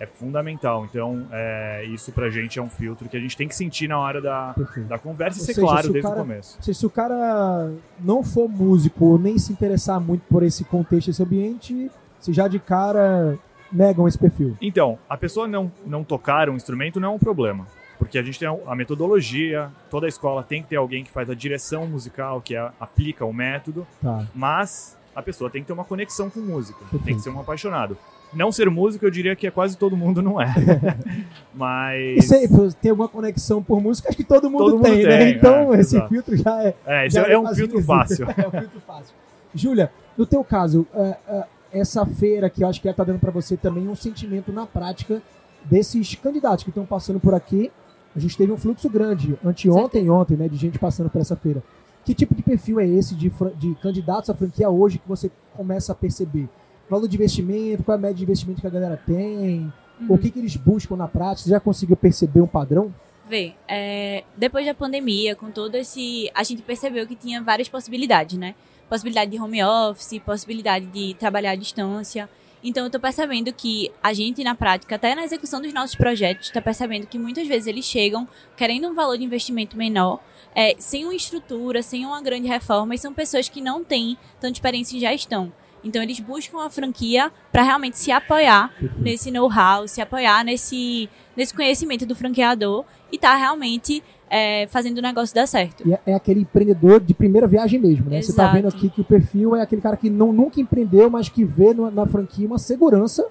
é 0.00 0.06
fundamental. 0.06 0.84
Então, 0.84 1.26
é, 1.30 1.84
isso 1.86 2.10
pra 2.12 2.28
gente 2.28 2.58
é 2.58 2.62
um 2.62 2.68
filtro 2.68 3.08
que 3.08 3.16
a 3.16 3.20
gente 3.20 3.36
tem 3.36 3.46
que 3.46 3.54
sentir 3.54 3.88
na 3.88 3.98
hora 3.98 4.20
da, 4.20 4.52
Perfeito. 4.54 4.88
da 4.88 4.98
conversa 4.98 5.38
e 5.38 5.40
ser 5.42 5.54
seja, 5.54 5.60
se 5.60 5.66
claro 5.72 5.88
o 5.88 5.92
desde 5.92 6.08
cara- 6.10 6.20
o 6.20 6.26
começo. 6.26 6.58
Seja, 6.60 6.78
se 6.80 6.86
o 6.86 6.90
cara 6.90 7.72
não 8.00 8.22
for 8.24 8.48
músico 8.48 9.04
ou 9.06 9.18
nem 9.18 9.38
se 9.38 9.52
interessar 9.52 10.00
muito 10.00 10.22
por 10.28 10.42
esse 10.42 10.64
contexto, 10.64 11.08
esse 11.10 11.22
ambiente, 11.22 11.90
se 12.18 12.32
já 12.32 12.48
de 12.48 12.58
cara 12.58 13.38
negam 13.72 14.06
esse 14.06 14.18
perfil. 14.18 14.56
Então, 14.60 14.98
a 15.08 15.16
pessoa 15.16 15.48
não, 15.48 15.70
não 15.86 16.04
tocar 16.04 16.48
um 16.50 16.56
instrumento 16.56 17.00
não 17.00 17.12
é 17.12 17.14
um 17.14 17.18
problema. 17.18 17.66
Porque 17.98 18.18
a 18.18 18.22
gente 18.22 18.38
tem 18.38 18.48
a 18.66 18.74
metodologia, 18.74 19.70
toda 19.88 20.06
a 20.06 20.08
escola 20.08 20.42
tem 20.42 20.60
que 20.62 20.68
ter 20.70 20.76
alguém 20.76 21.04
que 21.04 21.10
faz 21.10 21.30
a 21.30 21.34
direção 21.34 21.86
musical, 21.86 22.40
que 22.40 22.56
a- 22.56 22.72
aplica 22.80 23.24
o 23.24 23.32
método, 23.32 23.86
Tá. 24.02 24.26
mas 24.34 24.98
a 25.14 25.22
pessoa 25.22 25.48
tem 25.48 25.62
que 25.62 25.68
ter 25.68 25.72
uma 25.72 25.84
conexão 25.84 26.28
com 26.28 26.40
música, 26.40 26.78
tem 26.80 26.88
Perfeito. 26.90 27.16
que 27.18 27.22
ser 27.22 27.30
um 27.30 27.38
apaixonado. 27.40 27.96
Não 28.34 28.50
ser 28.50 28.68
músico, 28.70 29.04
eu 29.04 29.10
diria 29.10 29.36
que 29.36 29.46
é 29.46 29.50
quase 29.50 29.76
todo 29.76 29.94
mundo 29.96 30.20
não 30.22 30.40
é. 30.40 30.46
Mas. 31.54 32.24
se 32.26 32.48
tem 32.80 32.90
alguma 32.90 33.08
conexão 33.08 33.62
por 33.62 33.80
música, 33.80 34.08
acho 34.08 34.16
que 34.16 34.24
todo 34.24 34.50
mundo 34.50 34.64
Todo 34.64 34.72
mundo 34.76 34.82
tem, 34.84 35.04
né? 35.04 35.18
tem, 35.18 35.34
Então 35.36 35.74
é, 35.74 35.80
esse 35.80 35.96
exato. 35.96 36.08
filtro 36.08 36.36
já 36.36 36.62
é. 36.64 36.74
É, 36.86 37.10
já 37.10 37.22
é 37.26 37.38
um 37.38 37.42
mais 37.44 37.56
filtro 37.56 37.82
fácil. 37.82 38.26
é 38.36 38.48
um 38.48 38.50
filtro 38.50 38.80
fácil. 38.86 39.14
Júlia, 39.54 39.92
no 40.16 40.24
teu 40.26 40.42
caso, 40.42 40.86
é, 40.94 41.16
é, 41.28 41.44
essa 41.72 42.04
feira 42.04 42.50
que 42.50 42.62
eu 42.62 42.68
acho 42.68 42.80
que 42.80 42.88
está 42.88 43.04
dando 43.04 43.18
para 43.18 43.30
você 43.30 43.56
também 43.56 43.88
um 43.88 43.94
sentimento 43.94 44.52
na 44.52 44.66
prática 44.66 45.22
desses 45.64 46.14
candidatos 46.14 46.64
que 46.64 46.70
estão 46.70 46.84
passando 46.84 47.18
por 47.18 47.34
aqui. 47.34 47.70
A 48.14 48.18
gente 48.18 48.36
teve 48.36 48.52
um 48.52 48.58
fluxo 48.58 48.90
grande 48.90 49.38
anteontem 49.44 50.04
e 50.04 50.10
ontem, 50.10 50.36
né, 50.36 50.48
de 50.48 50.56
gente 50.56 50.78
passando 50.78 51.08
por 51.08 51.20
essa 51.20 51.34
feira. 51.34 51.62
Que 52.04 52.14
tipo 52.14 52.34
de 52.34 52.42
perfil 52.42 52.80
é 52.80 52.86
esse 52.86 53.14
de, 53.14 53.32
de 53.56 53.74
candidatos 53.76 54.28
à 54.28 54.34
franquia 54.34 54.68
hoje 54.68 54.98
que 54.98 55.08
você 55.08 55.30
começa 55.56 55.92
a 55.92 55.94
perceber? 55.94 56.48
Valor 56.90 57.08
de 57.08 57.16
investimento, 57.16 57.84
qual 57.84 57.96
é 57.96 57.98
a 57.98 58.00
média 58.00 58.16
de 58.16 58.24
investimento 58.24 58.60
que 58.60 58.66
a 58.66 58.70
galera 58.70 59.00
tem? 59.06 59.72
Uhum. 60.00 60.06
O 60.08 60.18
que, 60.18 60.30
que 60.30 60.38
eles 60.38 60.56
buscam 60.56 60.96
na 60.96 61.08
prática? 61.08 61.44
Você 61.44 61.50
já 61.50 61.60
conseguiu 61.60 61.96
perceber 61.96 62.40
um 62.40 62.46
padrão? 62.46 62.92
Vê, 63.28 63.54
é, 63.68 64.24
depois 64.36 64.66
da 64.66 64.74
pandemia, 64.74 65.36
com 65.36 65.50
todo 65.50 65.76
esse. 65.76 66.30
A 66.34 66.42
gente 66.42 66.60
percebeu 66.60 67.06
que 67.06 67.14
tinha 67.14 67.40
várias 67.40 67.68
possibilidades, 67.68 68.36
né? 68.36 68.54
Possibilidade 68.92 69.30
de 69.30 69.40
home 69.40 69.64
office, 69.64 70.18
possibilidade 70.18 70.84
de 70.84 71.14
trabalhar 71.14 71.52
à 71.52 71.54
distância. 71.54 72.28
Então, 72.62 72.82
eu 72.82 72.88
estou 72.88 73.00
percebendo 73.00 73.50
que 73.50 73.90
a 74.02 74.12
gente, 74.12 74.44
na 74.44 74.54
prática, 74.54 74.96
até 74.96 75.14
na 75.14 75.24
execução 75.24 75.62
dos 75.62 75.72
nossos 75.72 75.96
projetos, 75.96 76.48
está 76.48 76.60
percebendo 76.60 77.06
que 77.06 77.18
muitas 77.18 77.48
vezes 77.48 77.66
eles 77.66 77.86
chegam 77.86 78.28
querendo 78.54 78.86
um 78.86 78.92
valor 78.92 79.16
de 79.16 79.24
investimento 79.24 79.78
menor, 79.78 80.20
é, 80.54 80.76
sem 80.78 81.06
uma 81.06 81.14
estrutura, 81.14 81.82
sem 81.82 82.04
uma 82.04 82.20
grande 82.20 82.46
reforma, 82.46 82.94
e 82.94 82.98
são 82.98 83.14
pessoas 83.14 83.48
que 83.48 83.62
não 83.62 83.82
têm 83.82 84.18
tanta 84.38 84.58
experiência 84.58 84.94
em 84.94 85.00
gestão. 85.00 85.50
Então, 85.82 86.02
eles 86.02 86.20
buscam 86.20 86.60
a 86.60 86.68
franquia 86.68 87.32
para 87.50 87.62
realmente 87.62 87.98
se 87.98 88.12
apoiar 88.12 88.74
nesse 88.98 89.30
know-how, 89.30 89.88
se 89.88 90.02
apoiar 90.02 90.44
nesse, 90.44 91.08
nesse 91.34 91.54
conhecimento 91.54 92.04
do 92.04 92.14
franqueador 92.14 92.84
e 93.10 93.16
tá 93.16 93.34
realmente 93.36 94.02
é, 94.32 94.66
fazendo 94.68 94.96
o 94.96 95.02
negócio 95.02 95.34
dar 95.34 95.46
certo. 95.46 95.86
E 95.86 95.92
é, 95.92 96.00
é 96.06 96.14
aquele 96.14 96.40
empreendedor 96.40 96.98
de 97.00 97.12
primeira 97.12 97.46
viagem 97.46 97.78
mesmo, 97.78 98.08
né? 98.08 98.16
Exato. 98.16 98.32
Você 98.32 98.36
tá 98.36 98.50
vendo 98.50 98.66
aqui 98.66 98.88
que 98.88 99.02
o 99.02 99.04
perfil 99.04 99.54
é 99.54 99.60
aquele 99.60 99.82
cara 99.82 99.94
que 99.94 100.08
não, 100.08 100.32
nunca 100.32 100.58
empreendeu, 100.58 101.10
mas 101.10 101.28
que 101.28 101.44
vê 101.44 101.74
no, 101.74 101.90
na 101.90 102.06
franquia 102.06 102.46
uma 102.46 102.58
segurança 102.58 103.26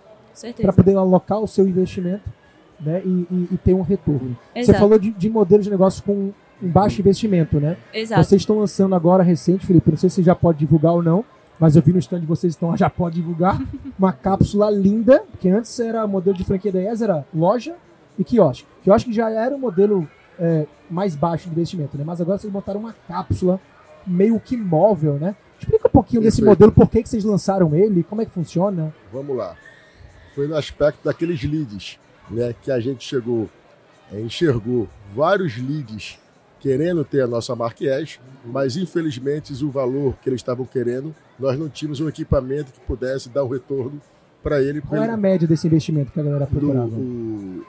para 0.61 0.71
poder 0.71 0.95
alocar 0.95 1.39
o 1.39 1.47
seu 1.47 1.67
investimento 1.67 2.29
né? 2.79 3.01
e, 3.03 3.27
e, 3.31 3.47
e 3.53 3.57
ter 3.57 3.73
um 3.73 3.81
retorno. 3.81 4.37
Exato. 4.53 4.73
Você 4.73 4.79
falou 4.79 4.99
de, 4.99 5.09
de 5.09 5.27
modelos 5.27 5.65
de 5.65 5.71
negócio 5.71 6.03
com 6.03 6.31
um 6.61 6.69
baixo 6.69 7.01
investimento, 7.01 7.59
né? 7.59 7.77
Exato. 7.91 8.23
Vocês 8.23 8.43
estão 8.43 8.59
lançando 8.59 8.93
agora 8.93 9.23
recente, 9.23 9.65
Felipe, 9.65 9.89
não 9.89 9.97
sei 9.97 10.09
se 10.11 10.21
já 10.21 10.35
pode 10.35 10.59
divulgar 10.59 10.93
ou 10.93 11.01
não, 11.01 11.25
mas 11.59 11.75
eu 11.75 11.81
vi 11.81 11.91
no 11.91 11.97
stand 11.97 12.19
de 12.19 12.27
vocês, 12.27 12.55
então 12.55 12.77
já 12.77 12.91
pode 12.91 13.15
divulgar 13.15 13.59
uma 13.97 14.13
cápsula 14.13 14.69
linda, 14.69 15.23
que 15.39 15.49
antes 15.49 15.79
era 15.79 16.05
modelo 16.05 16.37
de 16.37 16.43
franquia 16.43 16.71
da 16.71 16.79
ES, 16.79 17.01
era 17.01 17.25
loja 17.33 17.73
e 18.19 18.23
quiosque. 18.23 18.67
Quiosque 18.83 19.11
já 19.11 19.31
era 19.31 19.55
um 19.55 19.59
modelo 19.59 20.07
é, 20.41 20.65
mais 20.89 21.15
baixo 21.15 21.45
de 21.45 21.51
investimento, 21.51 21.95
né? 21.95 22.03
Mas 22.03 22.19
agora 22.19 22.39
vocês 22.39 22.51
montaram 22.51 22.79
uma 22.79 22.95
cápsula 23.07 23.61
meio 24.05 24.39
que 24.39 24.57
móvel, 24.57 25.13
né? 25.13 25.35
Explica 25.59 25.87
um 25.87 25.91
pouquinho 25.91 26.21
Isso 26.21 26.37
desse 26.37 26.43
modelo, 26.43 26.71
por 26.71 26.89
que, 26.89 27.03
que 27.03 27.07
vocês 27.07 27.23
lançaram 27.23 27.75
ele, 27.75 28.03
como 28.03 28.23
é 28.23 28.25
que 28.25 28.31
funciona? 28.31 28.91
Vamos 29.13 29.37
lá. 29.37 29.55
Foi 30.33 30.47
no 30.47 30.57
aspecto 30.57 31.05
daqueles 31.05 31.43
leads, 31.43 31.99
né? 32.29 32.55
Que 32.59 32.71
a 32.71 32.79
gente 32.79 33.07
chegou, 33.07 33.47
é, 34.11 34.19
enxergou 34.19 34.89
vários 35.13 35.55
leads 35.57 36.19
querendo 36.59 37.05
ter 37.05 37.21
a 37.21 37.27
nossa 37.27 37.55
marca 37.55 37.83
mas 38.45 38.77
infelizmente 38.77 39.51
o 39.63 39.71
valor 39.71 40.15
que 40.21 40.29
eles 40.29 40.41
estavam 40.41 40.65
querendo, 40.65 41.13
nós 41.39 41.57
não 41.57 41.67
tínhamos 41.67 41.99
um 41.99 42.07
equipamento 42.07 42.71
que 42.71 42.79
pudesse 42.81 43.29
dar 43.29 43.43
um 43.43 43.47
retorno 43.47 43.99
para 44.43 44.61
ele. 44.61 44.81
Qual 44.81 45.01
era 45.01 45.13
a 45.13 45.17
média 45.17 45.47
desse 45.47 45.67
investimento 45.67 46.11
que 46.11 46.19
a 46.19 46.23
galera 46.23 46.45
procurava? 46.45 46.87
Do, 46.87 47.65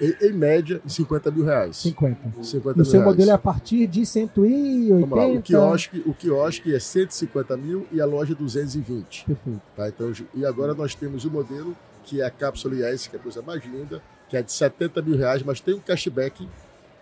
em, 0.00 0.32
média, 0.32 0.80
em 0.84 0.88
50 0.88 1.30
mil 1.30 1.44
reais. 1.44 1.76
50. 1.76 2.42
50 2.42 2.80
o 2.80 2.84
seu 2.84 3.00
reais. 3.00 3.04
modelo 3.04 3.30
é 3.30 3.34
a 3.34 3.38
partir 3.38 3.86
de 3.86 4.04
180? 4.06 5.00
Vamos 5.00 5.10
lá, 5.10 5.26
o 5.26 5.42
quiosque, 5.42 6.02
o 6.06 6.14
quiosque 6.14 6.74
é 6.74 6.78
150 6.78 7.56
mil 7.56 7.86
e 7.92 8.00
a 8.00 8.06
loja 8.06 8.34
220. 8.34 9.26
Perfeito. 9.26 9.60
Tá, 9.76 9.88
então, 9.88 10.12
e 10.34 10.46
agora 10.46 10.74
nós 10.74 10.94
temos 10.94 11.24
o 11.24 11.30
modelo 11.30 11.76
que 12.04 12.20
é 12.20 12.24
a 12.24 12.30
cápsula 12.30 12.90
IS, 12.90 13.06
que 13.06 13.16
é 13.16 13.18
a 13.18 13.22
coisa 13.22 13.42
mais 13.42 13.62
linda, 13.64 14.02
que 14.28 14.36
é 14.36 14.42
de 14.42 14.50
70 14.52 15.02
mil 15.02 15.16
reais, 15.16 15.42
mas 15.42 15.60
tem 15.60 15.74
um 15.74 15.80
cashback 15.80 16.48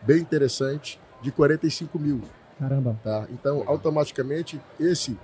bem 0.03 0.19
interessante 0.19 1.01
de 1.23 1.31
45 1.31 1.99
mil. 1.99 2.21
Caramba. 2.59 2.99
Tá? 3.05 3.27
Então, 3.31 3.63
automaticamente, 3.67 4.61
esse 4.79 5.17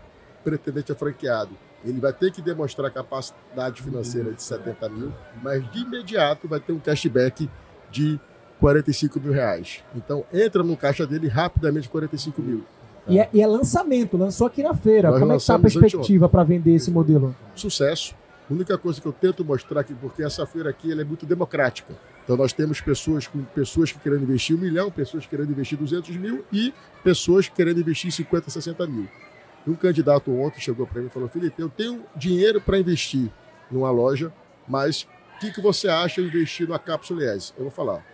pretendente 0.45 0.93
a 0.93 0.95
franqueado 0.95 1.51
ele 1.85 2.01
vai 2.01 2.13
ter 2.13 2.33
que 2.33 2.41
demonstrar 2.41 2.91
capacidade 2.91 3.83
financeira 3.83 4.33
de 4.33 4.43
70 4.43 4.89
mil, 4.89 5.13
mas 5.43 5.71
de 5.71 5.81
imediato 5.81 6.49
vai 6.49 6.59
ter 6.59 6.73
um 6.73 6.79
cashback 6.79 7.49
de 7.95 8.19
45 8.59 9.21
mil 9.21 9.33
reais. 9.33 9.83
Então 9.95 10.25
entra 10.33 10.63
no 10.63 10.77
caixa 10.77 11.07
dele 11.07 11.29
rapidamente 11.29 11.89
45 11.89 12.43
mil. 12.43 12.65
E, 13.07 13.19
é, 13.19 13.29
e, 13.33 13.41
é, 13.41 13.47
lançamento, 13.47 14.17
lançou 14.17 14.47
aqui 14.47 14.63
na 14.63 14.75
feira. 14.75 15.11
Nós 15.11 15.21
Como 15.21 15.33
é 15.33 15.37
que 15.37 15.43
está 15.43 15.55
a 15.55 15.59
perspectiva 15.59 16.29
para 16.29 16.43
vender 16.43 16.75
esse 16.75 16.91
modelo? 16.91 17.37
Sucesso. 17.55 18.15
A 18.51 18.53
única 18.53 18.77
coisa 18.77 19.01
que 19.01 19.07
eu 19.07 19.13
tento 19.13 19.45
mostrar 19.45 19.81
aqui, 19.81 19.95
porque 19.95 20.23
essa 20.23 20.45
feira 20.47 20.71
aqui 20.71 20.91
ela 20.91 21.03
é 21.03 21.05
muito 21.05 21.25
democrática. 21.25 21.95
Então 22.25 22.37
nós 22.37 22.53
temos 22.53 22.81
pessoas 22.81 23.27
com 23.27 23.43
pessoas 23.43 23.93
que 23.93 23.99
querendo 23.99 24.23
investir 24.23 24.57
um 24.57 24.61
milhão, 24.61 24.91
pessoas 24.91 25.27
querendo 25.27 25.51
investir 25.51 25.79
200 25.79 26.17
mil 26.17 26.45
e 26.53 26.73
pessoas 27.03 27.49
querendo 27.49 27.81
investir 27.81 28.11
50, 28.11 28.51
60 28.51 28.87
mil. 28.87 29.09
Um 29.67 29.75
candidato 29.75 30.31
ontem 30.35 30.61
chegou 30.61 30.87
para 30.87 31.01
mim 31.01 31.07
e 31.07 31.11
falou: 31.11 31.29
Felipe, 31.29 31.61
eu 31.61 31.69
tenho 31.69 32.03
dinheiro 32.17 32.61
para 32.61 32.79
investir 32.79 33.31
numa 33.71 33.91
loja, 33.91 34.33
mas 34.69 35.07
o 35.37 35.39
que, 35.41 35.53
que 35.53 35.61
você 35.61 35.89
acha 35.89 36.23
de 36.23 36.29
investir 36.29 36.69
na 36.69 36.79
cápsula 36.79 37.25
ES? 37.35 37.53
Eu 37.57 37.65
vou 37.65 37.71
falar: 37.71 38.05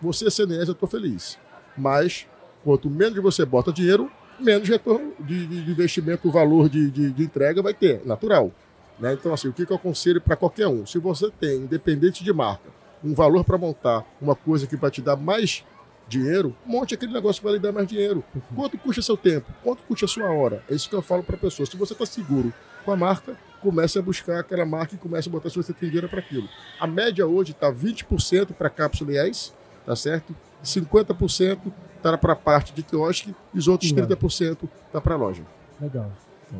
você 0.00 0.30
sendo 0.30 0.54
ES, 0.54 0.68
eu 0.68 0.72
estou 0.72 0.88
feliz. 0.88 1.38
Mas 1.76 2.26
quanto 2.64 2.90
menos 2.90 3.20
você 3.22 3.44
bota 3.44 3.72
dinheiro, 3.72 4.10
menos 4.38 4.68
retorno 4.68 5.12
de, 5.20 5.46
de 5.46 5.70
investimento, 5.70 6.28
o 6.28 6.30
valor 6.30 6.68
de, 6.68 6.90
de, 6.90 7.10
de, 7.10 7.22
entrega 7.22 7.62
vai 7.62 7.74
ter, 7.74 8.04
natural. 8.04 8.50
Né? 8.98 9.14
Então, 9.14 9.32
assim, 9.32 9.48
o 9.48 9.52
que, 9.52 9.64
que 9.64 9.72
eu 9.72 9.76
aconselho 9.76 10.20
para 10.20 10.36
qualquer 10.36 10.68
um? 10.68 10.86
Se 10.86 10.98
você 10.98 11.30
tem, 11.30 11.58
independente 11.62 12.22
de 12.22 12.32
marca, 12.32 12.70
um 13.02 13.14
valor 13.14 13.44
para 13.44 13.58
montar 13.58 14.04
uma 14.20 14.34
coisa 14.34 14.66
que 14.66 14.76
vai 14.76 14.90
te 14.90 15.00
dar 15.00 15.16
mais 15.16 15.64
dinheiro, 16.08 16.54
monte 16.66 16.94
aquele 16.94 17.12
negócio 17.12 17.40
que 17.40 17.44
vai 17.44 17.54
lhe 17.54 17.58
dar 17.58 17.72
mais 17.72 17.88
dinheiro. 17.88 18.22
Quanto 18.54 18.76
custa 18.78 19.00
seu 19.02 19.16
tempo? 19.16 19.50
Quanto 19.62 19.82
custa 19.84 20.04
a 20.04 20.08
sua 20.08 20.30
hora? 20.30 20.62
É 20.68 20.74
isso 20.74 20.88
que 20.88 20.94
eu 20.94 21.02
falo 21.02 21.22
para 21.22 21.36
a 21.36 21.38
pessoa. 21.38 21.66
Se 21.66 21.76
você 21.76 21.94
está 21.94 22.04
seguro 22.04 22.52
com 22.84 22.92
a 22.92 22.96
marca, 22.96 23.36
comece 23.62 23.98
a 23.98 24.02
buscar 24.02 24.40
aquela 24.40 24.66
marca 24.66 24.94
e 24.94 24.98
comece 24.98 25.28
a 25.28 25.32
botar 25.32 25.48
tem 25.50 25.88
dinheiro 25.88 26.08
para 26.08 26.18
aquilo. 26.18 26.48
A 26.80 26.86
média 26.86 27.26
hoje 27.26 27.52
está 27.52 27.72
20% 27.72 28.52
para 28.52 28.68
cápsula 28.68 29.12
IES, 29.12 29.54
tá 29.86 29.94
certo? 29.94 30.34
50% 30.64 31.72
está 31.96 32.18
para 32.18 32.32
a 32.32 32.36
parte 32.36 32.72
de 32.72 32.82
quiosque 32.82 33.34
e 33.54 33.58
os 33.58 33.68
outros 33.68 33.92
Legal. 33.92 34.16
30% 34.16 34.68
está 34.86 35.00
para 35.00 35.14
a 35.14 35.18
loja. 35.18 35.42
Legal. 35.80 36.10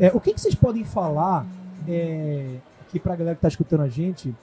É, 0.01 0.09
o 0.15 0.21
que, 0.21 0.33
que, 0.33 0.41
vocês 0.41 0.55
podem 0.55 0.85
falar 0.85 1.45
é, 1.87 2.57
aqui 2.81 2.99
para 2.99 3.13
a 3.13 3.17
galera 3.17 3.35
que 3.35 3.39
está 3.39 3.49
escutando 3.49 3.83
a 3.83 3.89
gente 3.89 4.35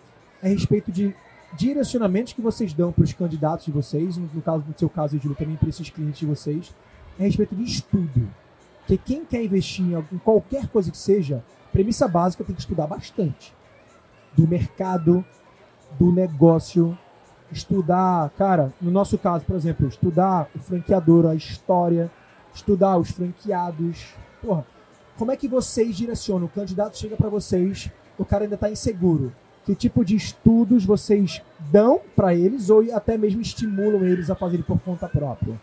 a 0.44 0.48
respeito 0.48 0.92
de 0.92 1.16
direcionamentos 1.58 2.34
que 2.34 2.42
vocês 2.42 2.74
dão 2.74 2.92
para 2.92 3.04
os 3.04 3.14
candidatos 3.14 3.66
de 3.66 3.72
vocês, 3.72 4.18
no, 4.18 4.42
caso, 4.42 4.64
no 4.68 4.78
seu 4.78 4.90
caso, 4.90 5.18
Júlio, 5.18 5.36
também 5.36 5.56
para 5.56 5.70
esses 5.70 5.90
clientes 5.90 6.20
de 6.20 6.26
vocês, 6.26 6.74
a 7.20 7.24
respeito 7.24 7.56
de 7.56 7.64
estudo. 7.64 8.30
Porque 8.90 8.98
quem 9.06 9.24
quer 9.24 9.44
investir 9.44 9.86
em, 9.86 9.94
em 10.12 10.18
qualquer 10.18 10.68
coisa 10.68 10.90
que 10.90 10.98
seja, 10.98 11.44
premissa 11.72 12.08
básica 12.08 12.44
tem 12.44 12.56
que 12.56 12.62
estudar 12.62 12.88
bastante. 12.88 13.54
Do 14.36 14.48
mercado, 14.48 15.24
do 16.00 16.12
negócio, 16.12 16.98
estudar, 17.52 18.32
cara, 18.32 18.74
no 18.82 18.90
nosso 18.90 19.16
caso, 19.20 19.46
por 19.46 19.56
exemplo, 19.56 19.88
estudar 19.88 20.50
o 20.56 20.60
franqueador, 20.60 21.28
a 21.28 21.36
história, 21.36 22.10
estudar 22.52 22.98
os 22.98 23.12
franqueados. 23.12 24.16
Porra, 24.42 24.66
como 25.20 25.32
é 25.32 25.38
que 25.38 25.48
vocês 25.48 25.96
direcionam? 25.96 26.48
O 26.48 26.50
candidato 26.50 26.98
chega 26.98 27.16
para 27.16 27.30
vocês, 27.30 27.92
o 28.18 28.26
cara 28.26 28.46
ainda 28.46 28.56
está 28.56 28.72
inseguro 28.72 29.32
que 29.66 29.76
tipo 29.76 30.04
de 30.04 30.16
estudos 30.16 30.84
vocês 30.84 31.44
dão 31.72 32.02
para 32.16 32.34
eles 32.34 32.72
ou 32.72 32.84
até 32.92 33.20
mesmo 33.20 33.40
estimulam 33.40 34.04
eles 34.04 34.32
a 34.32 34.36
fazerem 34.36 34.66
por 34.66 34.80
conta 34.80 35.08
própria? 35.08 35.62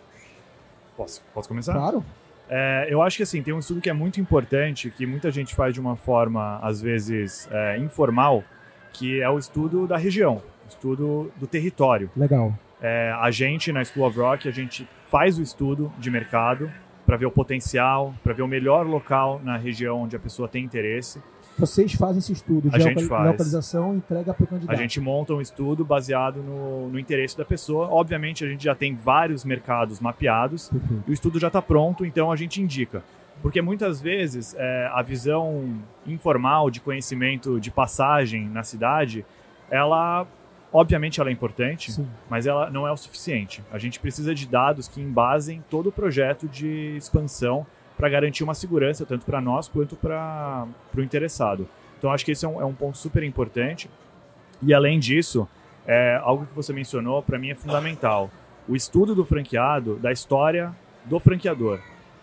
Posso, 0.96 1.20
posso 1.34 1.48
começar? 1.48 1.72
Claro. 1.72 2.04
É, 2.48 2.86
eu 2.88 3.02
acho 3.02 3.16
que 3.16 3.22
assim, 3.22 3.42
tem 3.42 3.52
um 3.52 3.58
estudo 3.58 3.80
que 3.80 3.90
é 3.90 3.92
muito 3.92 4.20
importante, 4.20 4.90
que 4.90 5.06
muita 5.06 5.30
gente 5.30 5.54
faz 5.54 5.74
de 5.74 5.80
uma 5.80 5.96
forma, 5.96 6.58
às 6.62 6.80
vezes, 6.80 7.48
é, 7.50 7.78
informal, 7.78 8.44
que 8.92 9.20
é 9.20 9.28
o 9.28 9.38
estudo 9.38 9.86
da 9.86 9.96
região, 9.96 10.42
o 10.64 10.68
estudo 10.68 11.32
do 11.36 11.46
território. 11.46 12.10
Legal. 12.16 12.52
É, 12.80 13.12
a 13.20 13.30
gente, 13.30 13.72
na 13.72 13.84
School 13.84 14.06
of 14.06 14.18
Rock, 14.18 14.48
a 14.48 14.52
gente 14.52 14.88
faz 15.10 15.38
o 15.38 15.42
estudo 15.42 15.92
de 15.98 16.10
mercado 16.10 16.70
para 17.04 17.16
ver 17.16 17.26
o 17.26 17.30
potencial, 17.30 18.14
para 18.22 18.32
ver 18.32 18.42
o 18.42 18.48
melhor 18.48 18.86
local 18.86 19.40
na 19.42 19.56
região 19.56 20.02
onde 20.02 20.16
a 20.16 20.18
pessoa 20.18 20.48
tem 20.48 20.64
interesse. 20.64 21.22
Vocês 21.58 21.94
fazem 21.94 22.18
esse 22.18 22.32
estudo 22.32 22.68
de 22.68 22.78
localização 22.78 23.94
e 23.94 23.96
entrega 23.96 24.34
para 24.34 24.44
o 24.44 24.46
candidato. 24.46 24.74
A 24.74 24.78
gente 24.78 25.00
monta 25.00 25.32
um 25.32 25.40
estudo 25.40 25.84
baseado 25.84 26.42
no, 26.42 26.88
no, 26.90 26.98
interesse 26.98 27.36
da 27.36 27.44
pessoa. 27.44 27.88
Obviamente, 27.88 28.44
a 28.44 28.48
gente 28.48 28.64
já 28.64 28.74
tem 28.74 28.94
vários 28.94 29.44
mercados 29.44 29.98
mapeados, 30.00 30.68
Perfeito. 30.68 31.08
o 31.08 31.12
estudo 31.12 31.40
já 31.40 31.46
está 31.46 31.62
pronto, 31.62 32.04
então 32.04 32.30
a 32.30 32.36
gente 32.36 32.60
indica. 32.60 33.02
Porque 33.42 33.62
muitas 33.62 34.00
vezes 34.00 34.54
é, 34.58 34.90
a 34.92 35.02
visão 35.02 35.78
informal 36.06 36.70
de 36.70 36.80
conhecimento 36.80 37.60
de 37.60 37.70
passagem 37.70 38.48
na 38.48 38.62
cidade, 38.62 39.24
ela 39.70 40.26
obviamente 40.72 41.20
ela 41.20 41.30
é 41.30 41.32
importante, 41.32 41.92
Sim. 41.92 42.06
mas 42.28 42.46
ela 42.46 42.68
não 42.70 42.86
é 42.86 42.92
o 42.92 42.96
suficiente. 42.96 43.62
A 43.72 43.78
gente 43.78 43.98
precisa 43.98 44.34
de 44.34 44.46
dados 44.46 44.88
que 44.88 45.00
embasem 45.00 45.64
todo 45.70 45.88
o 45.88 45.92
projeto 45.92 46.46
de 46.48 46.96
expansão 46.96 47.66
para 47.96 48.08
garantir 48.08 48.44
uma 48.44 48.54
segurança 48.54 49.06
tanto 49.06 49.24
para 49.24 49.40
nós 49.40 49.68
quanto 49.68 49.96
para 49.96 50.66
o 50.96 51.00
interessado. 51.00 51.68
Então 51.98 52.10
acho 52.10 52.24
que 52.24 52.32
esse 52.32 52.44
é 52.44 52.48
um, 52.48 52.60
é 52.60 52.64
um, 52.64 52.74
ponto 52.74 52.98
super 52.98 53.22
importante. 53.22 53.90
E 54.62 54.74
além 54.74 54.98
disso, 54.98 55.48
é 55.86 56.20
algo 56.22 56.46
que 56.46 56.54
você 56.54 56.72
mencionou, 56.72 57.22
para 57.22 57.38
mim 57.38 57.50
é 57.50 57.54
fundamental. 57.54 58.30
O 58.68 58.76
estudo 58.76 59.14
do 59.14 59.24
franqueado, 59.24 59.96
da 59.96 60.12
história 60.12 60.74
do 61.04 61.18
franqueador. 61.20 61.80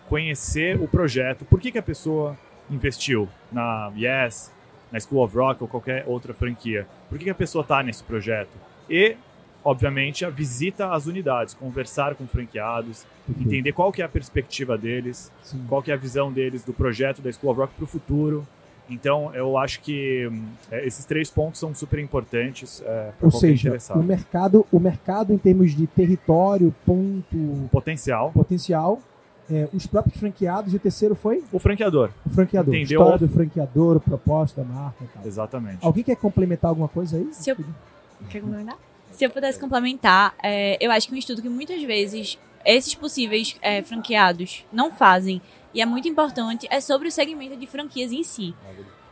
Conhecer 0.09 0.79
o 0.79 0.87
projeto, 0.87 1.45
por 1.45 1.59
que, 1.59 1.71
que 1.71 1.77
a 1.77 1.83
pessoa 1.83 2.37
investiu 2.69 3.27
na 3.51 3.91
Yes, 3.95 4.51
na 4.91 4.99
School 4.99 5.23
of 5.23 5.35
Rock 5.35 5.63
ou 5.63 5.67
qualquer 5.67 6.03
outra 6.05 6.33
franquia. 6.33 6.87
Por 7.09 7.17
que, 7.17 7.25
que 7.25 7.29
a 7.29 7.35
pessoa 7.35 7.63
está 7.63 7.81
nesse 7.81 8.03
projeto? 8.03 8.51
E, 8.87 9.17
obviamente, 9.63 10.25
a 10.25 10.29
visita 10.29 10.91
às 10.93 11.05
unidades, 11.05 11.53
conversar 11.53 12.15
com 12.15 12.27
franqueados, 12.27 13.05
Perfeito. 13.25 13.47
entender 13.47 13.71
qual 13.71 13.91
que 13.91 14.01
é 14.01 14.05
a 14.05 14.09
perspectiva 14.09 14.77
deles, 14.77 15.31
Sim. 15.43 15.63
qual 15.69 15.81
que 15.81 15.91
é 15.91 15.93
a 15.93 15.97
visão 15.97 16.31
deles 16.31 16.63
do 16.63 16.73
projeto 16.73 17.21
da 17.21 17.31
School 17.31 17.51
of 17.51 17.61
Rock 17.61 17.73
para 17.75 17.83
o 17.83 17.87
futuro. 17.87 18.45
Então, 18.89 19.33
eu 19.33 19.57
acho 19.57 19.79
que 19.79 20.27
hum, 20.27 20.43
é, 20.69 20.85
esses 20.85 21.05
três 21.05 21.29
pontos 21.31 21.57
são 21.59 21.73
super 21.73 21.99
importantes 21.99 22.81
é, 22.85 23.11
para 23.17 23.29
qualquer 23.31 23.37
seja, 23.39 23.69
interessado. 23.69 23.99
o 23.99 24.03
mercado, 24.03 24.67
o 24.71 24.79
mercado 24.79 25.31
em 25.33 25.37
termos 25.37 25.71
de 25.73 25.87
território, 25.87 26.75
ponto, 26.85 27.69
Potencial, 27.71 28.31
potencial, 28.33 28.99
é, 29.49 29.69
os 29.73 29.87
próprios 29.87 30.19
franqueados 30.19 30.73
e 30.73 30.75
o 30.75 30.79
terceiro 30.79 31.15
foi 31.15 31.41
o 31.51 31.59
franqueador. 31.59 32.09
o 32.25 32.29
franqueador. 32.29 32.75
Entendeu? 32.75 32.99
História 33.01 33.25
do 33.25 33.33
franqueador, 33.33 33.95
o 33.97 33.99
propósito 34.01 34.57
da 34.57 34.63
marca 34.65 35.01
e 35.03 35.07
tal. 35.07 35.25
Exatamente. 35.25 35.77
Alguém 35.81 36.03
quer 36.03 36.17
complementar 36.17 36.67
alguma 36.69 36.89
coisa 36.89 37.15
aí? 37.17 37.29
Se 37.31 37.49
eu- 37.51 37.57
Quer 38.29 38.41
complementar? 38.41 38.77
Se 39.13 39.23
eu 39.23 39.29
pudesse 39.29 39.59
complementar, 39.59 40.35
é, 40.41 40.75
eu 40.81 40.91
acho 40.91 41.07
que 41.07 41.13
um 41.13 41.17
estudo 41.17 41.41
que 41.41 41.49
muitas 41.49 41.81
vezes 41.83 42.37
esses 42.65 42.95
possíveis 42.95 43.55
é, 43.61 43.83
franqueados 43.83 44.65
não 44.71 44.91
fazem, 44.91 45.41
e 45.73 45.81
é 45.81 45.85
muito 45.85 46.07
importante, 46.07 46.67
é 46.69 46.81
sobre 46.81 47.07
o 47.07 47.11
segmento 47.11 47.55
de 47.55 47.67
franquias 47.67 48.11
em 48.11 48.23
si. 48.23 48.53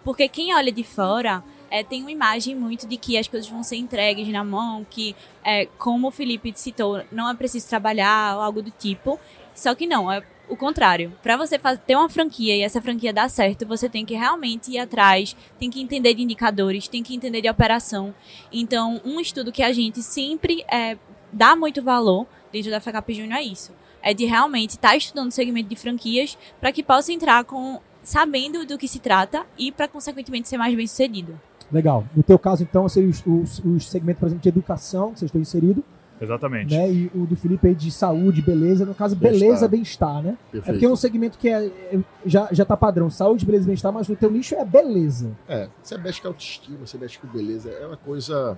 Porque 0.04 0.28
quem 0.28 0.54
olha 0.56 0.72
de 0.72 0.84
fora 0.84 1.44
é, 1.70 1.84
tem 1.84 2.02
uma 2.02 2.12
imagem 2.12 2.56
muito 2.56 2.88
de 2.88 2.98
que 2.98 3.18
as 3.18 3.28
coisas 3.28 3.48
vão 3.50 3.64
ser 3.64 3.76
entregues 3.76 4.28
na 4.28 4.44
mão, 4.44 4.86
que, 4.90 5.16
é, 5.44 5.68
como 5.78 6.08
o 6.08 6.12
Felipe 6.12 6.52
citou, 6.56 7.04
não 7.12 7.30
é 7.30 7.36
preciso 7.36 7.70
trabalhar 7.70 8.36
ou 8.36 8.42
algo 8.42 8.62
do 8.62 8.72
tipo. 8.72 9.20
Só 9.54 9.76
que 9.76 9.86
não, 9.86 10.12
é 10.12 10.22
o 10.50 10.56
contrário. 10.56 11.14
Para 11.24 11.38
você 11.38 11.58
faz- 11.58 11.80
ter 11.86 11.96
uma 11.96 12.10
franquia 12.10 12.56
e 12.56 12.62
essa 12.62 12.82
franquia 12.82 13.14
dar 13.14 13.30
certo, 13.30 13.66
você 13.66 13.88
tem 13.88 14.06
que 14.06 14.16
realmente 14.16 14.72
ir 14.72 14.80
atrás, 14.80 15.36
tem 15.60 15.70
que 15.70 15.82
entender 15.82 16.14
de 16.14 16.22
indicadores, 16.22 16.88
tem 16.88 17.02
que 17.04 17.16
entender 17.16 17.42
de 17.42 17.50
operação. 17.50 18.14
Então, 18.52 19.00
um 19.06 19.20
estudo 19.20 19.52
que 19.52 19.64
a 19.64 19.72
gente 19.72 20.02
sempre 20.02 20.64
é, 20.72 20.98
dá 21.32 21.56
muito 21.56 21.82
valor 21.82 22.28
dentro 22.52 22.70
da 22.70 22.82
FACAP 22.82 23.14
Júnior 23.14 23.40
é 23.40 23.44
isso. 23.44 23.72
É 24.02 24.14
de 24.14 24.26
realmente 24.26 24.72
estar 24.72 24.96
estudando 24.98 25.30
o 25.30 25.32
segmento 25.32 25.70
de 25.70 25.76
franquias 25.76 26.38
para 26.60 26.72
que 26.72 26.84
possa 26.84 27.14
entrar 27.14 27.44
com 27.46 27.80
sabendo 28.04 28.66
do 28.66 28.78
que 28.78 28.88
se 28.88 29.00
trata 29.00 29.46
e 29.58 29.72
para, 29.72 29.88
consequentemente, 29.88 30.50
ser 30.50 30.58
mais 30.58 30.76
bem 30.76 30.88
sucedido. 30.88 31.40
Legal. 31.72 32.04
No 32.16 32.24
teu 32.24 32.38
caso, 32.38 32.64
então, 32.64 32.90
seria 32.90 33.10
os, 33.10 33.24
os, 33.26 33.60
os 33.60 33.88
segmentos, 33.88 34.20
por 34.20 34.26
exemplo, 34.26 34.42
de 34.42 34.50
educação, 34.50 35.14
que 35.14 35.20
vocês 35.20 35.30
estão 35.30 35.40
inseridos, 35.40 35.84
Exatamente. 36.22 36.76
né? 36.76 36.92
E 36.92 37.12
o 37.16 37.26
do 37.26 37.36
Felipe 37.36 37.68
aí 37.68 37.74
de 37.76 37.92
saúde, 37.92 38.42
beleza. 38.42 38.86
No 38.86 38.94
caso, 38.94 39.16
beleza, 39.16 39.68
bem-estar, 39.68 40.22
né? 40.22 40.38
É 40.50 40.52
Perfeito. 40.52 40.66
porque 40.76 40.86
é 40.86 40.90
um 40.90 40.96
segmento 40.96 41.38
que 41.38 41.50
é, 41.50 41.66
é- 41.66 42.00
já, 42.26 42.48
já 42.52 42.64
tá 42.64 42.78
padrão. 42.78 43.10
Saúde, 43.10 43.46
beleza, 43.46 43.66
bem-estar, 43.66 43.92
mas 43.92 44.08
no 44.08 44.16
teu 44.16 44.30
nicho 44.30 44.54
é 44.56 44.64
beleza. 44.64 45.32
É, 45.50 45.68
você 45.82 45.98
mexe 45.98 46.22
com 46.22 46.28
autoestima, 46.28 46.86
você 46.86 46.98
mexe 46.98 47.18
com 47.18 47.28
beleza, 47.28 47.70
é 47.70 47.88
uma 47.88 47.98
coisa 47.98 48.58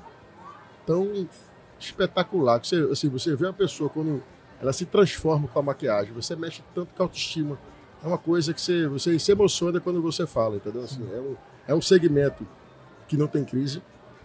tão 0.86 1.28
espetacular. 1.80 2.60
Que 2.60 2.68
você, 2.68 2.88
assim, 2.92 3.10
você 3.10 3.36
vê 3.36 3.46
uma 3.46 3.54
pessoa 3.54 3.90
quando 3.90 4.22
ela 4.62 4.74
se 4.74 4.86
transforma 4.86 5.48
com 5.48 5.60
a 5.60 5.64
maquiagem, 5.64 6.14
você 6.14 6.36
mexe 6.36 6.62
tanto 6.76 6.94
com 6.94 7.04
a 7.04 7.06
autoestima. 7.06 7.58
É 8.04 8.08
uma 8.08 8.18
coisa 8.18 8.54
que 8.54 8.60
você, 8.60 8.88
você 8.88 9.18
se 9.18 9.32
emociona 9.32 9.80
quando 9.80 10.02
você 10.02 10.28
fala, 10.28 10.58
entendeu? 10.58 10.84
Assim, 10.84 11.02
é, 11.14 11.20
um, 11.20 11.36
é 11.70 11.74
um 11.74 11.82
segmento 11.82 12.46
que 13.08 13.16
não 13.16 13.28
tem 13.28 13.46
crise. 13.46 13.82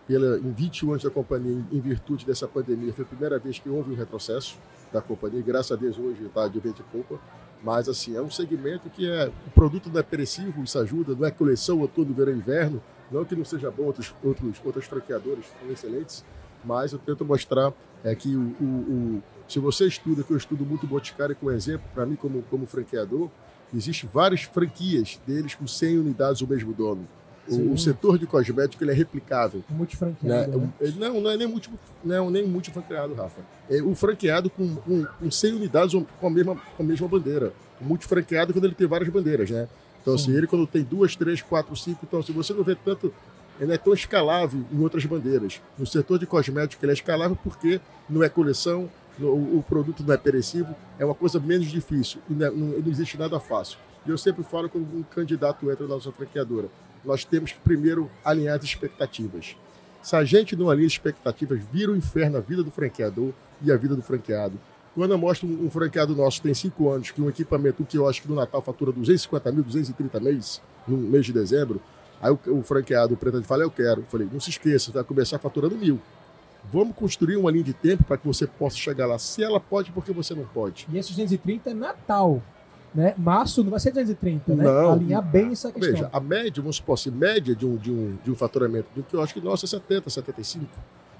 Pela, 0.09 0.39
em 0.39 0.51
21 0.53 0.91
anos 0.93 1.03
da 1.05 1.11
companhia, 1.11 1.63
em, 1.71 1.81
virtude 1.81 2.25
dessa 2.25 2.49
pandemia, 2.49 2.93
foi 2.95 3.05
a 3.05 3.09
primeira 3.09 3.39
vez 3.39 3.59
que 3.59 3.69
houve 3.69 3.93
um 3.93 3.95
retrocesso 3.95 4.57
da 4.91 5.03
companhia. 5.03 5.43
Graças 5.43 5.71
a 5.71 5.77
Deus 5.77 5.99
hoje 5.99 6.25
está 6.25 6.49
de 6.49 6.59
vento 6.59 6.81
e 6.81 6.91
poupa. 6.91 7.21
Mas 7.63 7.89
assim, 7.91 8.17
é 8.17 8.23
um 8.23 8.31
segmento 8.31 8.89
que 8.89 9.07
é 9.09 9.31
o 9.47 9.51
produto 9.51 9.91
não 9.93 10.01
é 10.01 10.03
perecível, 10.03 10.65
isso 10.65 10.79
ajuda, 10.79 11.15
não 11.15 11.27
é 11.27 11.31
coleção 11.31 11.79
outono, 11.81 12.15
verão, 12.15 12.33
inverno. 12.33 12.83
Não 13.11 13.23
que 13.25 13.37
não 13.37 13.45
seja 13.45 13.71
bom, 13.71 13.85
outros, 13.85 14.15
outros, 14.25 14.59
outros 14.65 14.87
franqueadores 14.87 15.45
são 15.61 15.71
excelentes, 15.71 16.25
mas 16.65 16.93
eu 16.93 16.99
tento 16.99 17.25
mostrar 17.25 17.73
é, 18.05 18.15
que 18.15 18.35
o, 18.37 18.41
o- 18.61 18.65
o- 19.19 19.23
se 19.49 19.59
você 19.59 19.87
estuda, 19.87 20.23
que 20.23 20.31
eu 20.31 20.37
estudo 20.37 20.65
muito 20.65 20.85
o 20.85 20.87
Boticário 20.87 21.35
como 21.37 21.51
exemplo, 21.51 21.87
para 21.95 22.05
mim 22.07 22.17
como, 22.17 22.43
como 22.51 22.67
franqueador, 22.67 23.29
existe 23.75 24.07
várias 24.07 24.43
franquias 24.43 25.19
deles 25.27 25.55
com 25.55 25.67
100 25.67 25.99
unidades 25.99 26.41
o 26.43 26.47
mesmo 26.47 26.73
dono. 26.73 27.07
O, 27.51 27.73
o 27.73 27.79
setor 27.79 28.19
de 28.19 28.27
cosmético 28.27 28.83
ele 28.85 28.91
é 28.91 28.95
replicável. 28.95 29.61
Né? 29.69 29.77
multifranqueado. 29.77 30.59
Né? 30.59 30.69
Ele 30.81 30.99
Não, 30.99 31.21
não 31.21 31.31
é 31.31 31.37
nem 31.37 31.47
multi, 31.49 31.71
não, 32.05 32.31
nem 32.31 32.47
multifranqueado, 32.47 33.15
Rafa. 33.15 33.41
É 33.71 33.81
o 33.83 33.95
franqueado 33.95 34.51
com, 34.51 34.77
com, 34.77 35.05
com 35.05 35.31
100 35.31 35.55
unidades 35.55 36.01
com 36.21 36.27
a 36.27 36.31
mesma, 36.31 36.57
com 36.77 36.83
a 36.83 36.87
mesma 36.87 37.09
bandeira. 37.09 37.53
O 37.81 37.85
multifranqueado 37.85 38.51
é 38.51 38.53
quando 38.53 38.65
ele 38.65 38.75
tem 38.75 38.87
várias 38.87 39.09
bandeiras, 39.09 39.51
né? 39.51 39.69
Então, 40.03 40.17
Sim. 40.17 40.25
assim, 40.31 40.37
ele 40.39 40.47
quando 40.47 40.67
tem 40.67 40.83
duas, 40.83 41.15
três, 41.17 41.41
quatro, 41.43 41.75
cinco, 41.77 42.01
então, 42.03 42.23
se 42.23 42.33
você 42.33 42.53
não 42.53 42.63
vê 42.65 42.75
tanto, 42.75 43.13
ele 43.61 43.73
é 43.73 43.79
tão 43.79 43.93
escalável 43.93 44.65
em 44.73 44.81
outras 44.81 45.05
bandeiras. 45.05 45.61
No 45.79 45.87
setor 45.87 46.19
de 46.19 46.27
cosmético, 46.27 46.85
ele 46.85 46.93
é 46.93 46.95
escalável 46.95 47.37
porque 47.43 47.81
não 48.09 48.23
é 48.23 48.29
coleção, 48.29 48.89
no- 49.19 49.33
o, 49.59 49.65
produto 49.69 50.03
não 50.07 50.15
é 50.15 50.17
perecível, 50.17 50.75
é 50.99 51.05
uma 51.05 51.15
coisa 51.15 51.41
menos 51.41 51.67
difícil, 51.67 52.21
e 52.31 52.35
não, 52.35 52.47
é- 52.47 52.51
não- 52.51 52.67
não 52.79 52.89
existe 52.91 53.19
nada 53.19 53.39
fácil. 53.41 53.79
E 54.07 54.11
eu 54.11 54.17
sempre 54.17 54.43
falo 54.45 54.69
quando 54.69 54.85
um 54.97 55.03
candidato 55.03 55.69
entra 55.71 55.87
na 55.87 55.95
nossa 55.95 56.13
franqueadora, 56.13 56.69
nós 57.09 57.25
temos 57.25 57.53
que 57.53 57.59
primeiro 57.61 58.11
alinhar 58.23 58.59
as 58.59 58.65
expectativas. 58.65 59.57
Se 60.03 60.15
a 60.15 60.23
gente 60.25 60.55
não 60.55 60.69
alinha 60.69 60.87
as 60.87 60.93
expectativas, 60.93 61.59
vira 61.73 61.91
o 61.91 61.97
inferno 61.97 62.37
a 62.37 62.41
vida 62.41 62.63
do 62.63 62.71
franqueador 62.71 63.33
e 63.63 63.73
a 63.73 63.77
vida 63.77 63.97
do 63.97 64.03
franqueado. 64.03 64.61
Quando 64.95 65.13
eu 65.13 65.19
mostro 65.19 65.49
um, 65.49 65.67
um 65.67 65.71
franqueado 65.71 66.15
nosso 66.15 66.43
tem 66.43 66.53
5 66.53 66.91
anos, 66.91 67.11
que 67.11 67.23
um 67.23 67.29
equipamento 67.29 67.83
que 67.83 67.97
eu 67.97 68.07
acho 68.07 68.21
que 68.21 68.29
no 68.29 68.35
Natal 68.35 68.61
fatura 68.61 68.93
250 68.93 69.53
mil, 69.53 69.65
230 69.65 70.21
mês, 70.21 70.61
no 70.87 70.99
mês 70.99 71.25
de 71.25 71.33
dezembro, 71.33 71.81
aí 72.21 72.31
o, 72.31 72.39
o 72.59 72.63
franqueado, 72.63 73.15
o 73.15 73.17
preto, 73.17 73.43
fala, 73.43 73.63
eu 73.63 73.71
quero. 73.71 74.03
Eu 74.03 74.07
falei, 74.07 74.29
não 74.31 74.39
se 74.39 74.51
esqueça, 74.51 74.93
vai 74.93 75.03
começar 75.03 75.39
faturando 75.39 75.77
mil. 75.77 75.99
Vamos 76.71 76.95
construir 76.95 77.37
uma 77.39 77.51
linha 77.51 77.65
de 77.65 77.73
tempo 77.73 78.05
para 78.05 78.19
que 78.19 78.27
você 78.27 78.47
possa 78.47 78.77
chegar 78.77 79.07
lá. 79.07 79.19
Se 79.19 79.43
ela 79.43 79.59
pode, 79.59 79.91
porque 79.93 80.13
você 80.13 80.35
não 80.35 80.45
pode. 80.45 80.87
E 80.93 80.99
esses 80.99 81.17
230 81.17 81.71
é 81.71 81.75
Natal. 81.75 82.43
Né? 82.95 83.15
Março 83.19 83.63
não 83.63 83.71
vai 83.71 83.81
ser 83.81 83.91
230, 83.91 84.55
né? 84.55 84.65
Não. 84.65 84.93
Alinhar 84.93 85.23
bem 85.23 85.53
essa 85.53 85.71
questão. 85.71 85.93
Veja, 85.93 86.11
a 86.13 86.21
média, 86.21 86.63
vamos 86.63 86.77
supor 86.77 86.95
assim, 86.95 87.11
média 87.11 87.55
de 87.55 87.67
um, 87.67 87.77
de 87.77 87.91
um, 87.91 88.19
de 88.25 88.31
um 88.31 88.35
faturamento, 88.35 88.89
do 88.95 89.03
que 89.03 89.15
eu 89.15 89.23
acho 89.23 89.35
que 89.35 89.41
nossa 89.41 89.67
é 89.67 89.69
70, 89.69 90.09
75. 90.11 90.67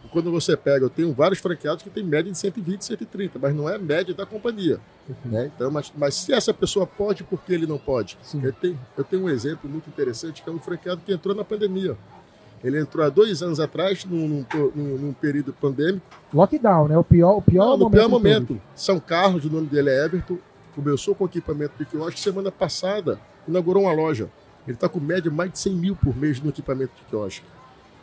E 0.05 0.09
quando 0.09 0.31
você 0.31 0.57
pega, 0.57 0.85
eu 0.85 0.91
tenho 0.91 1.13
vários 1.13 1.39
franqueados 1.41 1.83
que 1.83 1.91
tem 1.91 2.03
média 2.03 2.33
de 2.33 2.39
120, 2.39 2.83
130, 2.83 3.39
mas 3.39 3.55
não 3.55 3.69
é 3.69 3.75
a 3.77 3.79
média 3.79 4.15
da 4.15 4.25
companhia. 4.25 4.81
Perfeito. 5.07 5.29
Né? 5.35 5.51
Então, 5.55 5.71
mas, 5.71 5.93
mas 5.97 6.15
se 6.15 6.33
essa 6.33 6.55
pessoa 6.55 6.87
pode, 6.87 7.23
por 7.23 7.43
que 7.43 7.53
ele 7.53 7.67
não 7.67 7.79
pode? 7.79 8.17
Eu 8.43 8.53
tenho, 8.53 8.79
eu 8.97 9.05
tenho 9.05 9.25
um 9.25 9.29
exemplo 9.29 9.69
muito 9.69 9.89
interessante, 9.89 10.43
que 10.43 10.49
é 10.49 10.53
um 10.53 10.59
franqueado 10.59 11.03
que 11.05 11.13
entrou 11.13 11.35
na 11.35 11.45
pandemia. 11.45 11.97
Ele 12.63 12.81
entrou 12.81 13.05
há 13.05 13.09
dois 13.09 13.43
anos 13.43 13.61
atrás, 13.61 14.05
num, 14.05 14.45
num, 14.75 14.99
num- 14.99 15.13
período 15.13 15.53
pandêmico, 15.53 16.05
Lockdown, 16.35 16.89
né? 16.89 16.99
O 16.99 17.05
pior, 17.05 17.37
o 17.37 17.43
pior 17.43 17.67
não, 17.67 17.79
momento. 17.79 17.93
pior 17.93 18.05
de 18.07 18.11
momento. 18.11 18.61
São 18.75 18.99
Carlos, 18.99 19.45
o 19.45 19.51
nome 19.51 19.69
dele 19.69 19.91
é 19.91 20.05
Everton, 20.05 20.39
começou 20.83 21.15
com 21.15 21.25
equipamento 21.27 21.73
de. 21.85 22.21
Semana 22.21 22.53
passada, 22.53 23.21
inaugurou 23.47 23.83
uma 23.85 23.93
loja. 23.93 24.31
Ele 24.67 24.75
está 24.77 24.89
com 24.89 25.01
média 25.01 25.31
mais 25.31 25.51
de 25.51 25.59
100 25.59 25.73
mil 25.75 25.97
por 25.97 26.17
mês 26.17 26.41
no 26.41 26.51
equipamento 26.51 26.93
de 26.97 27.03
quiosque. 27.09 27.45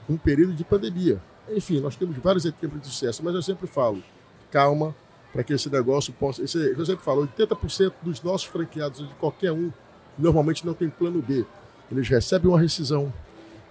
Um 0.09 0.17
período 0.17 0.53
de 0.53 0.63
pandemia. 0.63 1.21
Enfim, 1.49 1.79
nós 1.79 1.95
temos 1.95 2.17
vários 2.17 2.43
exemplos 2.43 2.81
de 2.81 2.87
sucesso, 2.87 3.23
mas 3.23 3.33
eu 3.35 3.41
sempre 3.41 3.67
falo, 3.67 4.03
calma, 4.51 4.93
para 5.31 5.43
que 5.43 5.53
esse 5.53 5.69
negócio 5.69 6.11
possa... 6.13 6.41
Esse, 6.43 6.57
eu 6.57 6.85
sempre 6.85 7.03
falo, 7.05 7.27
80% 7.37 7.93
dos 8.01 8.21
nossos 8.23 8.47
franqueados, 8.47 9.07
de 9.07 9.13
qualquer 9.15 9.51
um, 9.51 9.71
normalmente 10.17 10.65
não 10.65 10.73
tem 10.73 10.89
plano 10.89 11.21
B. 11.21 11.45
Eles 11.91 12.07
recebem 12.09 12.49
uma 12.49 12.59
rescisão, 12.59 13.13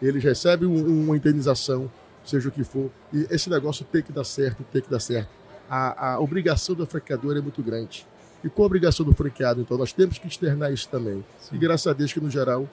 eles 0.01 0.23
recebem 0.23 0.69
um- 0.69 1.05
uma 1.05 1.17
indenização, 1.17 1.91
seja 2.25 2.49
o 2.49 2.53
que 2.53 2.63
for, 2.63 2.91
e 3.13 3.27
esse 3.31 3.51
negócio 3.51 3.85
tem 3.85 4.03
que 4.03 4.13
dar 4.13 4.25
certo, 4.25 4.63
tem 4.73 4.81
que 4.81 4.91
dar 4.91 5.01
certo. 5.01 5.29
A, 5.69 6.13
a 6.15 6.21
obrigação 6.21 6.75
do 6.77 6.87
franqueador 6.87 7.37
é 7.37 7.41
muito 7.41 7.61
grande. 7.63 8.07
E 8.45 8.51
com 8.51 8.63
a 8.63 8.67
obrigação 8.67 9.07
do 9.07 9.15
franqueado, 9.15 9.63
então, 9.63 9.79
nós 9.79 9.93
temos 9.93 10.19
que 10.19 10.29
externar 10.29 10.71
isso 10.71 10.87
também. 10.89 11.25
Sim. 11.41 11.57
E 11.57 11.59
graças 11.59 11.87
a 11.87 11.95
Deus 11.95 12.13
que, 12.13 12.21
no 12.21 12.31
geral, 12.31 12.69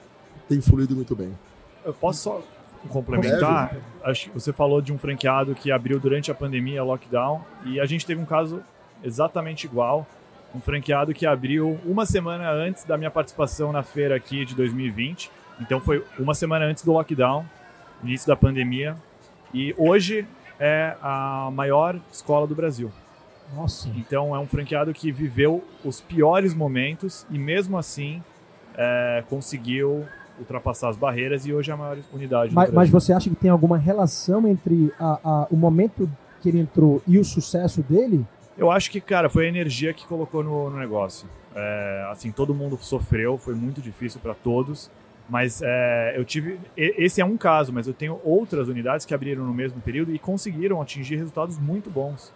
tem 0.49 0.59
fluído 0.59 0.93
muito 0.93 1.15
bem. 1.15 1.31
Eu 1.85 1.93
posso 1.93 2.23
só 2.23 2.43
complementar? 2.89 3.77
Acho 4.03 4.29
que 4.29 4.33
você 4.33 4.51
falou 4.51 4.81
de 4.81 4.91
um 4.91 4.97
franqueado 4.97 5.55
que 5.55 5.71
abriu 5.71 5.99
durante 5.99 6.29
a 6.29 6.35
pandemia, 6.35 6.83
lockdown, 6.83 7.41
e 7.65 7.79
a 7.79 7.85
gente 7.85 8.05
teve 8.05 8.19
um 8.21 8.25
caso 8.25 8.61
exatamente 9.01 9.65
igual. 9.65 10.05
Um 10.53 10.59
franqueado 10.59 11.13
que 11.13 11.25
abriu 11.25 11.79
uma 11.85 12.05
semana 12.05 12.51
antes 12.51 12.83
da 12.83 12.97
minha 12.97 13.09
participação 13.09 13.71
na 13.71 13.83
feira 13.83 14.15
aqui 14.15 14.43
de 14.43 14.53
2020. 14.53 15.31
Então 15.61 15.79
foi 15.79 16.03
uma 16.19 16.33
semana 16.33 16.65
antes 16.65 16.83
do 16.83 16.91
lockdown, 16.91 17.45
início 18.03 18.27
da 18.27 18.35
pandemia. 18.35 18.97
E 19.53 19.73
hoje 19.77 20.27
é 20.59 20.95
a 21.01 21.49
maior 21.53 21.97
escola 22.11 22.45
do 22.45 22.53
Brasil. 22.53 22.91
Nossa. 23.55 23.89
Então 23.95 24.35
é 24.35 24.39
um 24.39 24.47
franqueado 24.47 24.93
que 24.93 25.11
viveu 25.11 25.63
os 25.83 25.99
piores 26.01 26.53
momentos 26.53 27.25
e 27.29 27.37
mesmo 27.37 27.77
assim 27.77 28.23
é, 28.77 29.23
conseguiu 29.29 30.05
ultrapassar 30.39 30.89
as 30.89 30.97
barreiras 30.97 31.45
e 31.45 31.53
hoje 31.53 31.69
é 31.69 31.73
a 31.73 31.77
maior 31.77 31.97
unidade 32.13 32.55
Mas, 32.55 32.71
mas 32.71 32.89
você 32.89 33.13
acha 33.13 33.29
que 33.29 33.35
tem 33.35 33.49
alguma 33.51 33.77
relação 33.77 34.47
entre 34.47 34.91
a- 34.99 35.19
a- 35.23 35.47
o 35.51 35.55
momento 35.55 36.09
que 36.41 36.49
ele 36.49 36.59
entrou 36.59 37.01
e 37.07 37.19
o 37.19 37.23
sucesso 37.25 37.83
dele? 37.83 38.25
Eu 38.57 38.71
acho 38.71 38.89
que, 38.91 38.99
cara, 38.99 39.29
foi 39.29 39.45
a 39.45 39.49
energia 39.49 39.93
que 39.93 40.05
colocou 40.07 40.43
no, 40.43 40.69
no 40.69 40.77
negócio. 40.77 41.27
É, 41.55 42.07
assim, 42.11 42.31
todo 42.31 42.53
mundo 42.53 42.77
sofreu, 42.81 43.37
foi 43.37 43.53
muito 43.53 43.81
difícil 43.81 44.19
para 44.21 44.33
todos. 44.33 44.89
Mas 45.29 45.61
é, 45.63 46.13
eu 46.17 46.25
tive. 46.25 46.59
Esse 46.75 47.21
é 47.21 47.25
um 47.25 47.37
caso, 47.37 47.71
mas 47.71 47.87
eu 47.87 47.93
tenho 47.93 48.19
outras 48.23 48.67
unidades 48.67 49.05
que 49.05 49.13
abriram 49.13 49.45
no 49.45 49.53
mesmo 49.53 49.79
período 49.79 50.13
e 50.13 50.19
conseguiram 50.19 50.81
atingir 50.81 51.15
resultados 51.15 51.57
muito 51.57 51.89
bons. 51.89 52.33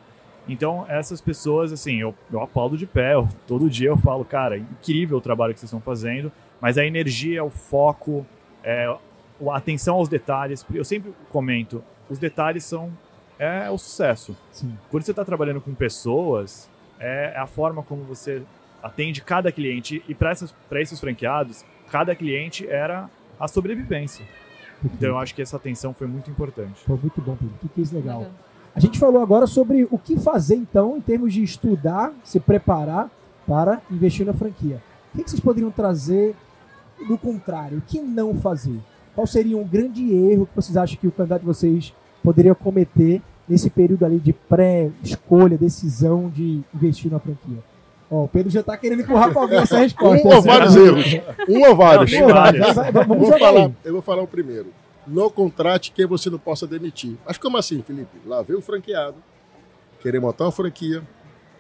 Então, 0.48 0.86
essas 0.88 1.20
pessoas, 1.22 1.72
assim, 1.74 1.96
eu, 2.00 2.14
eu 2.32 2.42
aplaudo 2.42 2.78
de 2.78 2.86
pé. 2.86 3.14
eu- 3.16 3.28
todo 3.48 3.70
dia 3.70 3.90
eu 3.90 3.98
falo, 3.98 4.24
cara, 4.24 4.58
incrível 4.58 5.18
o 5.18 5.22
trabalho 5.22 5.54
que 5.54 5.60
vocês 5.60 5.70
estão 5.70 5.82
fazendo. 5.82 6.32
Mas 6.62 6.78
a 6.78 6.86
energia, 6.86 7.44
o 7.44 7.50
foco, 7.50 8.26
é, 8.64 8.86
a 8.86 9.58
atenção 9.58 9.96
aos 9.96 10.08
detalhes. 10.08 10.66
Eu 10.74 10.86
sempre 10.86 11.14
comento, 11.32 11.84
os 12.10 12.18
detalhes 12.20 12.64
são 12.64 12.92
é 13.38 13.70
o 13.70 13.78
sucesso. 13.78 14.36
Sim. 14.52 14.78
Quando 14.90 15.04
você 15.04 15.12
está 15.12 15.26
trabalhando 15.26 15.60
com 15.60 15.74
pessoas, 15.74 16.70
é 16.98 17.34
a 17.38 17.46
forma 17.46 17.84
como 17.84 18.04
você 18.04 18.42
atende 18.82 19.22
cada 19.22 19.52
cliente. 19.52 20.02
E 20.08 20.16
para 20.16 20.32
esses 20.82 21.00
franqueados, 21.00 21.66
cada 21.92 22.16
cliente 22.16 22.66
era 22.68 23.10
a 23.40 23.48
sobrevivência. 23.48 24.26
Então 24.84 25.10
eu 25.10 25.18
acho 25.18 25.36
que 25.36 25.42
essa 25.42 25.58
atenção 25.58 25.94
foi 25.94 26.08
muito 26.08 26.30
importante. 26.32 26.82
Pô, 26.86 26.96
muito 26.96 27.22
bom, 27.22 27.36
Pedro. 27.36 27.56
Que 27.62 27.68
case 27.70 27.94
legal. 27.96 28.20
Legal. 28.20 28.34
A 28.76 28.80
gente 28.80 29.00
falou 29.00 29.22
agora 29.22 29.48
sobre 29.48 29.88
o 29.90 29.98
que 29.98 30.18
fazer, 30.20 30.56
então, 30.56 30.98
em 30.98 31.02
termos 31.02 31.34
de 31.34 31.42
estudar, 31.42 32.12
se 32.24 32.40
preparar 32.40 33.10
para 33.48 33.82
investir 33.90 34.26
na 34.26 34.34
franquia. 34.34 34.82
O 35.14 35.18
que 35.18 35.30
vocês 35.30 35.40
poderiam 35.40 35.72
trazer 35.72 36.36
do 37.08 37.18
contrário? 37.18 37.78
O 37.78 37.82
que 37.82 38.02
não 38.02 38.36
fazer? 38.36 38.78
Qual 39.14 39.26
seria 39.26 39.58
um 39.58 39.64
grande 39.66 40.12
erro 40.14 40.46
que 40.46 40.56
vocês 40.56 40.76
acham 40.76 40.98
que 41.00 41.08
o 41.08 41.12
candidato 41.12 41.42
de 41.42 41.48
vocês 41.48 41.94
poderia 42.22 42.54
cometer 42.54 43.22
nesse 43.48 43.70
período 43.70 44.04
ali 44.06 44.20
de 44.20 44.34
pré-escolha, 44.34 45.58
decisão 45.58 46.28
de 46.30 46.62
investir 46.74 47.10
na 47.10 47.20
franquia? 47.20 47.60
Ó, 48.12 48.26
o 48.26 48.28
Pedro 48.28 48.52
já 48.52 48.62
tá 48.62 48.76
querendo 48.78 49.02
empurrar 49.04 49.32
para 49.32 49.42
alguém 49.42 49.60
essa 49.60 49.78
resposta. 49.80 50.28
Um 50.28 50.32
ou 50.32 50.34
Essa- 50.38 50.48
vários 50.48 50.76
erros. 50.76 51.06
Um 51.48 51.66
ou 51.70 51.76
vários. 51.76 52.12
Não, 52.12 52.20
vai, 52.28 52.34
vários. 52.34 52.66
vai, 52.66 52.74
vai, 52.74 52.88
Eu 53.04 53.08
vamos 53.08 53.18
vou, 53.18 53.26
jogar 53.28 53.40
falar, 53.40 53.66
aí. 53.66 53.74
eu 53.86 53.94
vou 53.94 54.02
falar 54.02 54.22
o 54.24 54.28
primeiro. 54.28 54.68
Não 55.08 55.30
contrate 55.30 55.92
quem 55.92 56.06
você 56.06 56.30
não 56.30 56.40
possa 56.40 56.66
demitir. 56.66 57.16
Mas 57.26 57.38
como 57.38 57.58
assim, 57.58 57.82
Felipe? 57.82 58.18
Lá 58.26 58.42
veio 58.42 58.60
o 58.60 58.62
franqueado, 58.62 59.18
querer 60.02 60.20
montar 60.20 60.46
uma 60.46 60.52
franquia, 60.52 61.04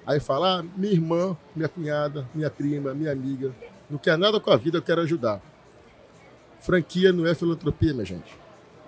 aí 0.05 0.19
fala, 0.19 0.59
ah, 0.59 0.63
minha 0.75 0.93
irmã, 0.93 1.37
minha 1.55 1.69
cunhada, 1.69 2.27
minha 2.33 2.49
prima, 2.49 2.93
minha 2.93 3.11
amiga, 3.11 3.53
não 3.89 3.97
quer 3.97 4.17
nada 4.17 4.39
com 4.39 4.49
a 4.51 4.55
vida, 4.57 4.77
eu 4.77 4.81
quero 4.81 5.01
ajudar. 5.01 5.41
Franquia 6.59 7.11
não 7.11 7.25
é 7.27 7.35
filantropia, 7.35 7.93
minha 7.93 8.05
gente. 8.05 8.33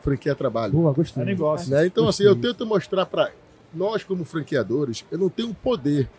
Franquia 0.01 0.31
é 0.31 0.35
trabalho. 0.35 0.73
Boa, 0.73 0.91
É 0.91 0.93
gostei. 0.93 1.23
negócio. 1.23 1.69
Né? 1.69 1.85
Então, 1.85 2.07
assim, 2.07 2.23
eu 2.23 2.33
Gostei. 2.33 2.51
tento 2.51 2.65
mostrar 2.65 3.05
para 3.05 3.31
nós, 3.73 4.03
como 4.03 4.23
franqueadores, 4.25 5.05
eu 5.11 5.17
não 5.17 5.29
tenho 5.29 5.49
o 5.49 5.53
poder 5.53 6.09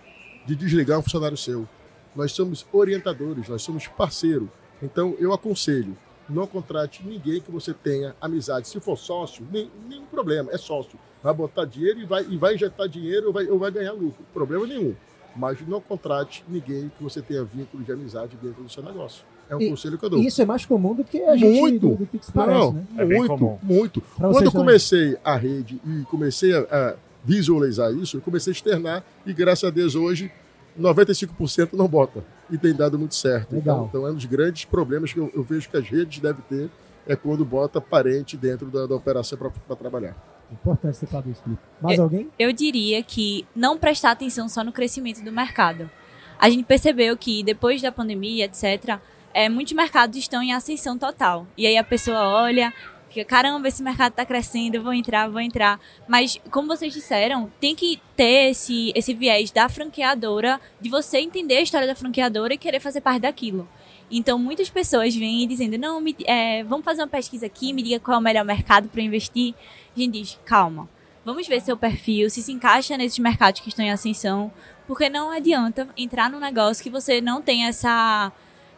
de 0.47 0.55
desligar 0.55 0.99
um 0.99 1.03
funcionário 1.03 1.37
seu. 1.37 1.67
Nós 2.15 2.33
somos 2.33 2.67
orientadores, 2.73 3.49
nós 3.49 3.63
somos 3.63 3.87
parceiro. 3.87 4.51
Então, 4.83 5.17
eu 5.19 5.33
aconselho, 5.33 5.97
não 6.29 6.47
contrate 6.47 7.03
ninguém 7.05 7.41
que 7.41 7.51
você 7.51 7.73
tenha 7.73 8.15
amizade. 8.21 8.69
Se 8.69 8.79
for 8.81 8.97
sócio, 8.97 9.47
nem, 9.53 9.71
nenhum 9.89 10.07
problema, 10.07 10.51
é 10.53 10.59
sócio. 10.59 10.99
Vai 11.23 11.35
botar 11.35 11.65
dinheiro 11.65 12.01
e 12.01 12.05
vai, 12.05 12.25
e 12.29 12.37
vai 12.37 12.55
injetar 12.55 12.89
dinheiro 12.89 13.29
ou 13.29 13.33
vai, 13.33 13.47
ou 13.47 13.59
vai 13.59 13.71
ganhar 13.71 13.93
lucro. 13.93 14.25
Problema 14.33 14.67
nenhum. 14.67 14.95
Mas 15.37 15.59
não 15.67 15.81
contrate 15.81 16.45
ninguém 16.49 16.91
que 16.97 17.03
você 17.03 17.21
tenha 17.23 17.45
vínculo 17.45 17.83
de 17.85 17.93
amizade 17.93 18.37
dentro 18.43 18.63
do 18.63 18.71
seu 18.71 18.83
negócio. 18.83 19.25
É 19.49 19.57
um 19.57 19.61
E- 19.61 19.71
conselho 19.71 19.97
que 19.97 20.05
eu 20.05 20.11
dou. 20.11 20.19
E 20.21 20.27
isso 20.27 20.43
é 20.43 20.45
mais 20.45 20.67
comum 20.67 20.95
do 20.95 21.03
que 21.05 21.23
a 21.23 21.37
gente 21.37 21.59
Muito. 21.61 21.89
do, 21.89 21.97
do 22.05 22.09
parece, 22.35 22.59
não, 22.59 22.73
né? 22.73 22.85
É 22.99 23.05
muito, 23.05 23.29
comum. 23.29 23.59
muito. 23.63 24.01
Pra 24.01 24.29
Quando 24.29 24.45
eu 24.45 24.51
também. 24.51 24.67
comecei 24.67 25.17
a 25.25 25.37
rede 25.37 25.81
e 25.87 26.03
comecei 26.05 26.55
a, 26.55 26.61
a 26.71 26.95
visualizar 27.25 27.93
isso, 27.95 28.17
eu 28.19 28.21
comecei 28.21 28.51
a 28.51 28.55
externar 28.55 29.05
e 29.25 29.33
graças 29.33 29.65
a 29.65 29.71
Deus 29.71 29.95
hoje 29.95 30.31
95% 30.79 31.71
não 31.73 31.89
bota 31.89 32.23
e 32.51 32.57
tem 32.59 32.75
dado 32.75 32.99
muito 32.99 33.15
certo. 33.15 33.55
Legal. 33.55 33.77
Então, 33.77 34.01
então 34.01 34.07
é 34.07 34.11
um 34.11 34.15
dos 34.15 34.25
grandes 34.25 34.65
problemas 34.65 35.13
que 35.13 35.19
eu, 35.19 35.31
eu 35.35 35.43
vejo 35.43 35.69
que 35.69 35.77
as 35.77 35.89
redes 35.89 36.19
devem 36.21 36.43
ter 36.49 36.71
é 37.07 37.17
quando 37.17 37.45
bota 37.45 37.81
parente 37.81 38.37
dentro 38.37 38.67
da, 38.67 38.87
da 38.87 38.95
operação 38.95 39.39
para 39.39 39.77
trabalhar. 39.77 40.17
Importante 40.51 40.97
você 40.97 41.07
falar 41.07 41.27
isso, 41.27 41.43
Felipe. 41.43 41.63
Mais 41.81 41.99
É- 41.99 42.03
alguém? 42.03 42.31
eu 42.39 42.53
diria 42.53 43.03
que 43.03 43.47
não 43.55 43.79
prestar 43.79 44.11
atenção 44.13 44.49
só 44.49 44.63
no 44.65 44.73
crescimento 44.73 45.23
do 45.23 45.33
mercado. 45.33 45.91
A 46.39 46.49
gente 46.49 46.65
percebeu 46.65 47.17
que 47.17 47.43
depois 47.43 47.83
da 47.83 47.91
pandemia, 47.91 48.45
etc., 48.45 48.99
é, 49.35 49.49
muitos 49.49 49.73
mercados 49.75 50.17
estão 50.17 50.43
em 50.43 50.53
ascensão 50.53 50.97
total. 50.99 51.47
E 51.57 51.67
aí 51.67 51.77
a 51.77 51.85
pessoa 51.85 52.21
olha, 52.29 52.73
fica, 53.09 53.25
caramba, 53.25 53.69
esse 53.69 53.83
mercado 53.83 54.11
está 54.11 54.25
crescendo, 54.25 54.83
vou 54.83 54.93
entrar, 54.93 55.29
vou 55.29 55.41
entrar. 55.41 55.81
Mas, 56.07 56.39
como 56.51 56.69
vocês 56.69 56.93
disseram, 56.93 57.51
tem 57.61 57.75
que 57.75 58.01
ter 58.17 58.51
esse, 58.51 58.93
esse 58.95 59.15
viés 59.15 59.51
da 59.51 59.69
franqueadora, 59.69 60.61
de 60.81 60.89
você 60.89 61.19
entender 61.19 61.57
a 61.57 61.63
história 61.63 61.87
da 61.87 61.95
franqueadora 61.95 62.55
e 62.55 62.59
querer 62.59 62.81
fazer 62.81 63.01
parte 63.01 63.21
daquilo. 63.23 63.69
Então, 64.11 64.39
muitas 64.39 64.71
pessoas 64.71 65.15
vêm 65.15 65.47
dizendo, 65.47 65.77
não, 65.77 66.01
me- 66.01 66.17
é, 66.25 66.65
vamos 66.65 66.85
fazer 66.85 67.03
uma 67.03 67.09
pesquisa 67.09 67.47
aqui, 67.47 67.73
me 67.73 67.83
diga 67.83 68.01
qual 68.01 68.15
é 68.17 68.19
o 68.19 68.23
melhor 68.23 68.45
mercado 68.45 68.89
para 68.89 69.03
investir. 69.03 69.55
A 69.97 69.99
gente 70.01 70.13
diz, 70.21 70.39
calma, 70.45 70.89
Vamos 71.25 71.47
ver 71.47 71.61
seu 71.61 71.77
perfil, 71.77 72.31
se 72.31 72.43
se 72.43 72.51
encaixa 72.51 72.97
nesses 72.97 73.19
mercados 73.19 73.61
que 73.61 73.69
estão 73.69 73.85
em 73.85 73.91
ascensão, 73.91 74.51
porque 74.87 75.11
não 75.11 75.31
adianta 75.31 75.87
entrar 75.95 76.31
num 76.31 76.39
negócio 76.41 76.83
que 76.83 76.89
você 76.89 77.21
não 77.21 77.43
tem 77.43 77.67
essa, 77.67 78.33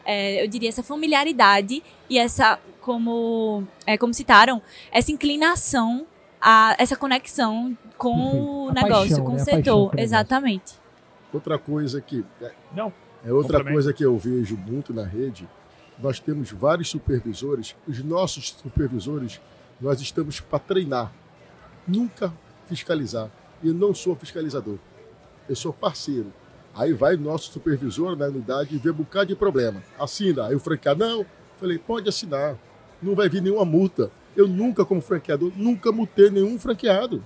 é, 0.05 0.43
eu 0.43 0.49
diria, 0.49 0.69
essa 0.69 0.83
familiaridade 0.83 1.81
e 2.09 2.19
essa, 2.19 2.59
como, 2.91 3.63
é, 3.87 3.97
como 3.97 4.13
citaram, 4.13 4.61
essa 4.91 5.13
inclinação, 5.13 6.05
a, 6.41 6.75
essa 6.77 6.97
conexão 6.97 7.79
com 7.97 8.17
Perfeito. 8.17 8.45
o 8.45 8.73
negócio, 8.73 9.09
paixão, 9.11 9.25
com 9.25 9.33
né? 9.35 9.37
o 9.37 9.45
setor. 9.45 9.93
Exatamente. 9.97 10.75
Outra 11.33 11.57
coisa 11.57 12.01
que 12.01 12.25
é, 12.43 12.51
Não, 12.75 12.93
é 13.25 13.33
outra 13.33 13.63
coisa 13.63 13.93
que 13.93 14.05
eu 14.05 14.19
vejo 14.19 14.57
muito 14.57 14.93
na 14.93 15.05
rede, 15.05 15.49
nós 16.01 16.19
temos 16.19 16.51
vários 16.51 16.91
supervisores, 16.91 17.77
os 17.87 18.03
nossos 18.03 18.51
supervisores, 18.51 19.41
nós 19.81 20.01
estamos 20.01 20.41
para 20.41 20.59
treinar, 20.59 21.13
nunca 21.87 22.33
fiscalizar. 22.67 23.31
E 23.63 23.69
eu 23.69 23.75
não 23.75 23.95
sou 23.95 24.17
fiscalizador, 24.17 24.79
eu 25.49 25.55
sou 25.55 25.73
parceiro. 25.73 26.33
Aí 26.75 26.93
vai 26.93 27.17
nosso 27.17 27.53
supervisor 27.53 28.17
na 28.17 28.27
unidade 28.27 28.75
e 28.75 28.79
vê 28.79 28.91
um 28.91 28.95
bocado 28.95 29.27
de 29.27 29.37
problema. 29.37 29.81
Assina. 29.97 30.47
Aí 30.47 30.57
o 30.57 30.61
franqueado, 30.61 31.05
não. 31.05 31.25
Falei, 31.61 31.77
pode 31.79 32.09
assinar. 32.09 32.57
Não 33.03 33.15
vai 33.15 33.29
vir 33.29 33.43
nenhuma 33.43 33.65
multa. 33.65 34.11
Eu 34.37 34.47
nunca, 34.47 34.85
como 34.85 35.01
franqueador, 35.01 35.53
nunca 35.57 35.91
multei 35.91 36.31
nenhum 36.31 36.59
franqueado. 36.59 37.23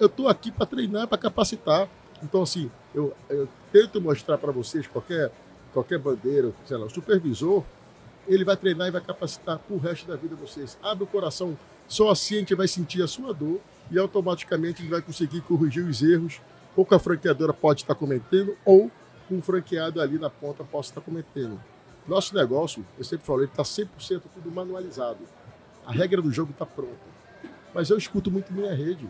Eu 0.00 0.06
estou 0.06 0.28
aqui 0.28 0.50
para 0.50 0.66
treinar, 0.66 1.06
para 1.06 1.18
capacitar. 1.18 1.88
Então, 2.22 2.42
assim, 2.42 2.70
eu, 2.94 3.14
eu 3.28 3.48
tento 3.72 4.00
mostrar 4.00 4.38
para 4.38 4.52
vocês 4.52 4.86
qualquer, 4.86 5.30
qualquer 5.72 5.98
bandeira, 5.98 6.52
sei 6.66 6.76
lá, 6.76 6.86
o 6.86 6.90
supervisor, 6.90 7.62
ele 8.26 8.44
vai 8.44 8.56
treinar 8.56 8.88
e 8.88 8.90
vai 8.90 9.00
capacitar 9.00 9.58
para 9.58 9.74
o 9.74 9.78
resto 9.78 10.06
da 10.06 10.16
vida 10.16 10.36
vocês. 10.36 10.78
Abre 10.82 11.04
o 11.04 11.06
coração, 11.06 11.56
só 11.88 12.10
assim 12.10 12.36
a 12.36 12.38
gente 12.38 12.54
vai 12.54 12.68
sentir 12.68 13.02
a 13.02 13.08
sua 13.08 13.32
dor 13.32 13.60
e 13.90 13.98
automaticamente 13.98 14.82
gente 14.82 14.90
vai 14.90 15.02
conseguir 15.02 15.40
corrigir 15.42 15.84
os 15.84 16.02
erros, 16.02 16.40
ou 16.76 16.86
que 16.86 16.94
a 16.94 16.98
franqueadora 16.98 17.52
pode 17.52 17.82
estar 17.82 17.94
cometendo, 17.94 18.56
ou 18.64 18.90
um 19.30 19.42
franqueado 19.42 20.00
ali 20.00 20.18
na 20.18 20.30
ponta 20.30 20.64
possa 20.64 20.90
estar 20.90 21.00
cometendo. 21.00 21.60
Nosso 22.06 22.34
negócio, 22.34 22.84
eu 22.98 23.04
sempre 23.04 23.26
falo, 23.26 23.40
ele 23.40 23.50
está 23.50 23.62
100% 23.62 24.22
tudo 24.34 24.50
manualizado. 24.50 25.20
A 25.86 25.92
regra 25.92 26.20
do 26.20 26.32
jogo 26.32 26.52
está 26.52 26.66
pronta. 26.66 27.12
Mas 27.74 27.90
eu 27.90 27.96
escuto 27.96 28.30
muito 28.30 28.52
minha 28.52 28.74
rede. 28.74 29.08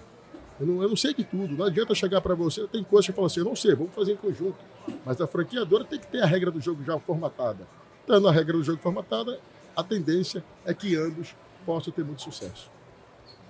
Eu 0.60 0.66
não, 0.66 0.82
eu 0.82 0.88
não 0.88 0.96
sei 0.96 1.14
de 1.14 1.24
tudo. 1.24 1.56
Não 1.56 1.66
adianta 1.66 1.94
chegar 1.94 2.20
para 2.20 2.34
você. 2.34 2.66
Tem 2.68 2.84
coisas 2.84 3.06
que 3.06 3.10
eu 3.10 3.16
falo 3.16 3.26
assim, 3.26 3.40
eu 3.40 3.46
não 3.46 3.56
sei, 3.56 3.74
vamos 3.74 3.94
fazer 3.94 4.12
em 4.12 4.16
conjunto. 4.16 4.56
Mas 5.04 5.20
a 5.20 5.26
franqueadora 5.26 5.84
tem 5.84 5.98
que 5.98 6.06
ter 6.06 6.22
a 6.22 6.26
regra 6.26 6.50
do 6.50 6.60
jogo 6.60 6.82
já 6.84 6.98
formatada. 6.98 7.66
Tendo 8.06 8.28
a 8.28 8.32
regra 8.32 8.52
do 8.52 8.62
jogo 8.62 8.80
formatada, 8.80 9.40
a 9.74 9.82
tendência 9.82 10.44
é 10.64 10.74
que 10.74 10.96
ambos 10.96 11.34
possam 11.64 11.92
ter 11.92 12.04
muito 12.04 12.22
sucesso. 12.22 12.70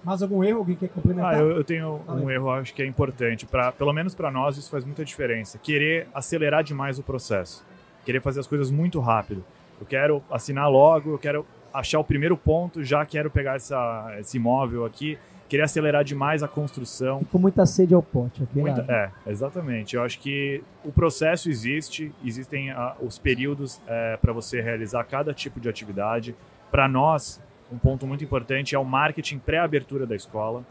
Mais 0.04 0.22
algum 0.22 0.42
erro? 0.42 0.58
Alguém 0.58 0.76
quer 0.76 0.88
complementar? 0.88 1.34
Ah, 1.34 1.38
eu, 1.38 1.50
eu 1.50 1.64
tenho 1.64 2.00
um 2.08 2.30
erro, 2.30 2.50
acho 2.50 2.74
que 2.74 2.82
é 2.82 2.86
importante. 2.86 3.46
Pra, 3.46 3.70
pelo 3.70 3.92
menos 3.92 4.14
para 4.14 4.30
nós, 4.30 4.56
isso 4.56 4.70
faz 4.70 4.84
muita 4.84 5.04
diferença. 5.04 5.58
Querer 5.58 6.08
acelerar 6.12 6.64
demais 6.64 6.98
o 6.98 7.02
processo. 7.02 7.64
Querer 8.04 8.20
fazer 8.20 8.40
as 8.40 8.46
coisas 8.46 8.70
muito 8.70 8.98
rápido. 9.00 9.44
Eu 9.80 9.86
quero 9.86 10.22
assinar 10.30 10.70
logo, 10.70 11.10
eu 11.12 11.18
quero 11.18 11.46
achar 11.72 11.98
o 11.98 12.04
primeiro 12.04 12.36
ponto, 12.36 12.82
já 12.84 13.04
quero 13.06 13.30
pegar 13.30 13.56
essa, 13.56 14.14
esse 14.18 14.36
imóvel 14.36 14.84
aqui. 14.84 15.18
Querer 15.48 15.64
acelerar 15.64 16.02
demais 16.02 16.42
a 16.42 16.48
construção. 16.48 17.18
E 17.20 17.24
com 17.26 17.38
muita 17.38 17.66
sede 17.66 17.92
ao 17.94 18.02
pote. 18.02 18.42
aquele 18.42 18.60
Muita- 18.62 18.80
lado. 18.80 18.90
é, 18.90 19.10
exatamente. 19.26 19.96
Eu 19.96 20.02
acho 20.02 20.18
que 20.18 20.62
o 20.82 20.90
processo 20.90 21.50
existe, 21.50 22.10
existem 22.24 22.70
ah, 22.70 22.94
os 23.02 23.18
períodos 23.18 23.80
para 24.22 24.32
você 24.32 24.60
realizar 24.62 25.04
cada 25.04 25.34
tipo 25.34 25.60
de 25.60 25.68
atividade. 25.68 26.34
Para 26.70 26.88
nós, 26.88 27.38
um 27.70 27.76
ponto 27.76 28.06
muito 28.06 28.24
importante 28.24 28.74
é 28.74 28.78
o 28.78 28.84
marketing 28.84 29.38
pré-abertura 29.38 30.06
da 30.06 30.16
escola. 30.16 30.64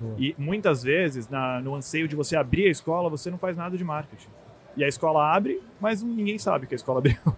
Boa. 0.00 0.14
E 0.16 0.34
muitas 0.38 0.84
vezes, 0.84 1.28
na- 1.28 1.60
no 1.60 1.74
anseio 1.74 2.06
de 2.06 2.14
você 2.14 2.36
abrir 2.36 2.68
a 2.68 2.70
escola, 2.70 3.10
você 3.10 3.30
não 3.32 3.38
faz 3.38 3.56
nada 3.56 3.76
de 3.76 3.82
marketing. 3.82 4.28
E 4.78 4.84
a 4.84 4.88
escola 4.88 5.34
abre, 5.34 5.60
mas 5.80 6.02
ninguém 6.04 6.38
sabe 6.38 6.68
que 6.68 6.74
a 6.74 6.76
escola 6.76 7.00
abriu. 7.00 7.18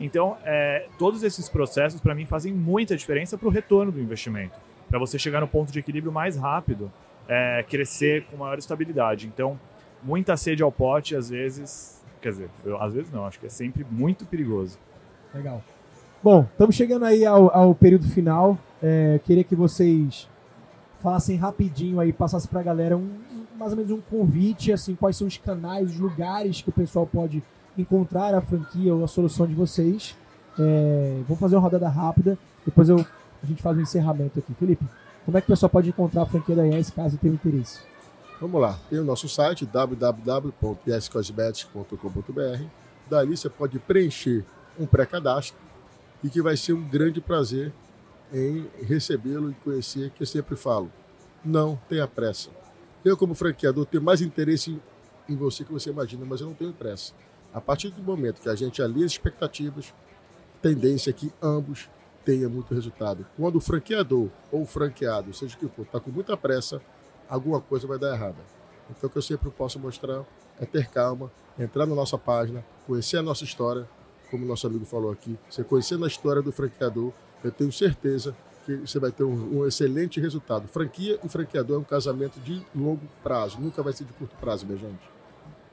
Então, 0.00 0.36
é, 0.44 0.86
todos 0.96 1.24
esses 1.24 1.48
processos, 1.48 2.00
para 2.00 2.14
mim, 2.14 2.24
fazem 2.24 2.52
muita 2.52 2.96
diferença 2.96 3.36
para 3.36 3.48
o 3.48 3.50
retorno 3.50 3.90
do 3.90 4.00
investimento. 4.00 4.56
Para 4.88 4.96
você 4.96 5.18
chegar 5.18 5.40
no 5.40 5.48
ponto 5.48 5.72
de 5.72 5.80
equilíbrio 5.80 6.12
mais 6.12 6.36
rápido, 6.36 6.88
é, 7.26 7.64
crescer 7.68 8.24
com 8.26 8.36
maior 8.36 8.56
estabilidade. 8.58 9.26
Então, 9.26 9.58
muita 10.00 10.36
sede 10.36 10.62
ao 10.62 10.70
pote, 10.70 11.16
às 11.16 11.30
vezes, 11.30 12.00
quer 12.22 12.28
dizer, 12.28 12.50
eu, 12.64 12.80
às 12.80 12.94
vezes 12.94 13.10
não, 13.10 13.26
acho 13.26 13.40
que 13.40 13.46
é 13.46 13.50
sempre 13.50 13.84
muito 13.90 14.24
perigoso. 14.24 14.78
Legal. 15.34 15.60
Bom, 16.22 16.46
estamos 16.48 16.76
chegando 16.76 17.04
aí 17.04 17.26
ao, 17.26 17.52
ao 17.52 17.74
período 17.74 18.06
final. 18.06 18.56
É, 18.80 19.20
queria 19.24 19.42
que 19.42 19.56
vocês 19.56 20.28
falassem 21.02 21.36
rapidinho 21.36 22.00
aí, 22.00 22.12
passassem 22.12 22.48
para 22.48 22.60
a 22.60 22.62
galera 22.62 22.96
um, 22.96 23.08
mais 23.58 23.72
ou 23.72 23.76
menos 23.76 23.90
um 23.90 24.00
convite, 24.00 24.72
assim, 24.72 24.94
quais 24.94 25.16
são 25.16 25.26
os 25.26 25.36
canais, 25.36 25.90
os 25.90 25.98
lugares 25.98 26.62
que 26.62 26.68
o 26.68 26.72
pessoal 26.72 27.04
pode 27.06 27.42
encontrar 27.76 28.32
a 28.34 28.40
franquia 28.40 28.94
ou 28.94 29.02
a 29.04 29.08
solução 29.08 29.46
de 29.46 29.54
vocês. 29.54 30.16
É, 30.58 31.20
vamos 31.26 31.40
fazer 31.40 31.56
uma 31.56 31.62
rodada 31.62 31.88
rápida, 31.88 32.38
depois 32.64 32.88
eu, 32.88 33.04
a 33.42 33.46
gente 33.46 33.60
faz 33.60 33.76
um 33.76 33.80
encerramento 33.80 34.38
aqui. 34.38 34.54
Felipe, 34.54 34.86
como 35.24 35.36
é 35.36 35.40
que 35.40 35.46
o 35.46 35.52
pessoal 35.52 35.68
pode 35.68 35.88
encontrar 35.88 36.22
a 36.22 36.26
franquia 36.26 36.54
da 36.54 36.64
IES 36.66 36.90
caso 36.90 37.18
tenha 37.18 37.34
interesse? 37.34 37.80
Vamos 38.40 38.60
lá, 38.60 38.78
tem 38.88 39.00
o 39.00 39.04
nosso 39.04 39.28
site 39.28 39.66
www.iscosmetics.com.br. 39.66 42.64
Dali 43.10 43.36
você 43.36 43.50
pode 43.50 43.80
preencher 43.80 44.44
um 44.78 44.86
pré-cadastro 44.86 45.58
e 46.22 46.30
que 46.30 46.40
vai 46.40 46.56
ser 46.56 46.74
um 46.74 46.88
grande 46.88 47.20
prazer 47.20 47.72
em 48.32 48.68
recebê-lo 48.82 49.50
e 49.50 49.54
conhecer, 49.54 50.10
que 50.10 50.22
eu 50.22 50.26
sempre 50.26 50.54
falo, 50.54 50.92
não 51.44 51.76
tenha 51.88 52.06
pressa. 52.06 52.50
Eu, 53.04 53.16
como 53.16 53.34
franqueador, 53.34 53.86
tenho 53.86 54.02
mais 54.02 54.20
interesse 54.20 54.80
em 55.28 55.36
você 55.36 55.64
que 55.64 55.72
você 55.72 55.90
imagina, 55.90 56.24
mas 56.24 56.40
eu 56.40 56.48
não 56.48 56.54
tenho 56.54 56.72
pressa. 56.72 57.12
A 57.52 57.60
partir 57.60 57.90
do 57.90 58.02
momento 58.02 58.40
que 58.40 58.48
a 58.48 58.54
gente 58.54 58.82
alia 58.82 59.06
as 59.06 59.12
expectativas, 59.12 59.94
tendência 60.60 61.10
é 61.10 61.12
que 61.12 61.32
ambos 61.40 61.88
tenham 62.24 62.50
muito 62.50 62.74
resultado. 62.74 63.26
Quando 63.36 63.56
o 63.56 63.60
franqueador 63.60 64.28
ou 64.50 64.62
o 64.62 64.66
franqueado, 64.66 65.32
seja 65.32 65.56
o 65.56 65.58
que 65.58 65.68
for, 65.68 65.82
está 65.82 66.00
com 66.00 66.10
muita 66.10 66.36
pressa, 66.36 66.82
alguma 67.28 67.60
coisa 67.60 67.86
vai 67.86 67.98
dar 67.98 68.14
errada. 68.14 68.36
Então, 68.90 69.08
o 69.08 69.10
que 69.10 69.18
eu 69.18 69.22
sempre 69.22 69.50
posso 69.50 69.78
mostrar 69.78 70.24
é 70.60 70.66
ter 70.66 70.88
calma, 70.88 71.30
entrar 71.58 71.86
na 71.86 71.94
nossa 71.94 72.18
página, 72.18 72.64
conhecer 72.86 73.18
a 73.18 73.22
nossa 73.22 73.44
história, 73.44 73.88
como 74.30 74.44
nosso 74.44 74.66
amigo 74.66 74.84
falou 74.84 75.10
aqui, 75.10 75.38
você 75.48 75.64
conhecendo 75.64 76.04
a 76.04 76.08
história 76.08 76.42
do 76.42 76.52
franqueador, 76.52 77.12
eu 77.42 77.50
tenho 77.50 77.72
certeza 77.72 78.36
que 78.76 78.86
você 78.86 78.98
vai 78.98 79.10
ter 79.10 79.24
um, 79.24 79.60
um, 79.60 79.66
excelente 79.66 80.20
resultado. 80.20 80.68
Franquia 80.68 81.18
e 81.24 81.28
franqueador 81.28 81.76
é 81.76 81.78
um 81.80 81.84
casamento 81.84 82.38
de 82.40 82.62
longo 82.74 83.00
prazo, 83.22 83.58
nunca 83.60 83.82
vai 83.82 83.92
ser 83.92 84.04
de 84.04 84.12
curto 84.12 84.34
prazo, 84.40 84.66
minha 84.66 84.78
gente. 84.78 85.18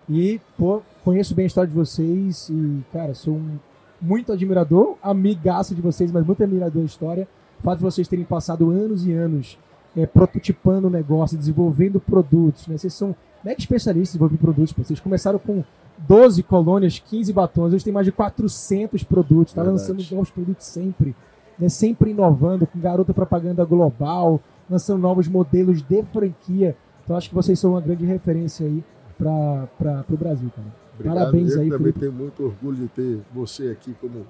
E, 0.07 0.39
pô, 0.57 0.81
conheço 1.03 1.33
bem 1.33 1.43
a 1.43 1.47
história 1.47 1.67
de 1.67 1.75
vocês 1.75 2.49
e, 2.49 2.83
cara, 2.93 3.13
sou 3.13 3.35
um 3.35 3.59
muito 3.99 4.31
admirador, 4.31 4.97
amigaço 5.01 5.73
de 5.73 5.81
vocês, 5.81 6.11
mas 6.11 6.25
muito 6.25 6.43
admirador 6.43 6.81
da 6.81 6.85
história. 6.85 7.27
O 7.59 7.63
fato 7.63 7.77
de 7.77 7.83
vocês 7.83 8.07
terem 8.07 8.25
passado 8.25 8.69
anos 8.69 9.05
e 9.05 9.11
anos 9.13 9.57
é, 9.95 10.05
prototipando 10.05 10.87
o 10.87 10.89
negócio, 10.89 11.37
desenvolvendo 11.37 11.99
produtos, 11.99 12.67
né? 12.67 12.77
Vocês 12.77 12.93
são 12.93 13.15
mega 13.43 13.59
especialistas 13.59 14.15
em 14.15 14.17
desenvolver 14.17 14.37
produtos. 14.37 14.73
Pô. 14.73 14.83
Vocês 14.83 14.99
começaram 14.99 15.39
com 15.39 15.63
12 15.97 16.43
colônias, 16.43 16.99
15 16.99 17.31
batons, 17.31 17.73
hoje 17.73 17.83
tem 17.83 17.93
mais 17.93 18.05
de 18.05 18.11
400 18.11 19.03
produtos, 19.03 19.51
está 19.51 19.63
lançando 19.63 20.03
novos 20.11 20.29
produtos 20.29 20.65
sempre, 20.65 21.15
né? 21.57 21.69
sempre 21.69 22.11
inovando, 22.11 22.65
com 22.67 22.79
garota 22.79 23.13
propaganda 23.13 23.63
global, 23.65 24.39
lançando 24.69 24.99
novos 24.99 25.27
modelos 25.27 25.81
de 25.81 26.03
franquia. 26.03 26.75
Então 27.03 27.15
acho 27.15 27.29
que 27.29 27.35
vocês 27.35 27.59
são 27.59 27.71
uma 27.71 27.81
grande 27.81 28.05
referência 28.05 28.65
aí 28.65 28.83
para 29.17 30.05
o 30.09 30.17
Brasil, 30.17 30.51
cara. 30.55 30.67
Obrigado. 30.95 31.15
Parabéns 31.15 31.53
eu 31.53 31.61
aí, 31.61 31.69
também 31.69 31.79
Felipe. 31.79 31.99
tenho 31.99 32.11
muito 32.13 32.43
orgulho 32.43 32.77
de 32.77 32.87
ter 32.87 33.19
você 33.33 33.69
aqui 33.69 33.95
como 33.99 34.25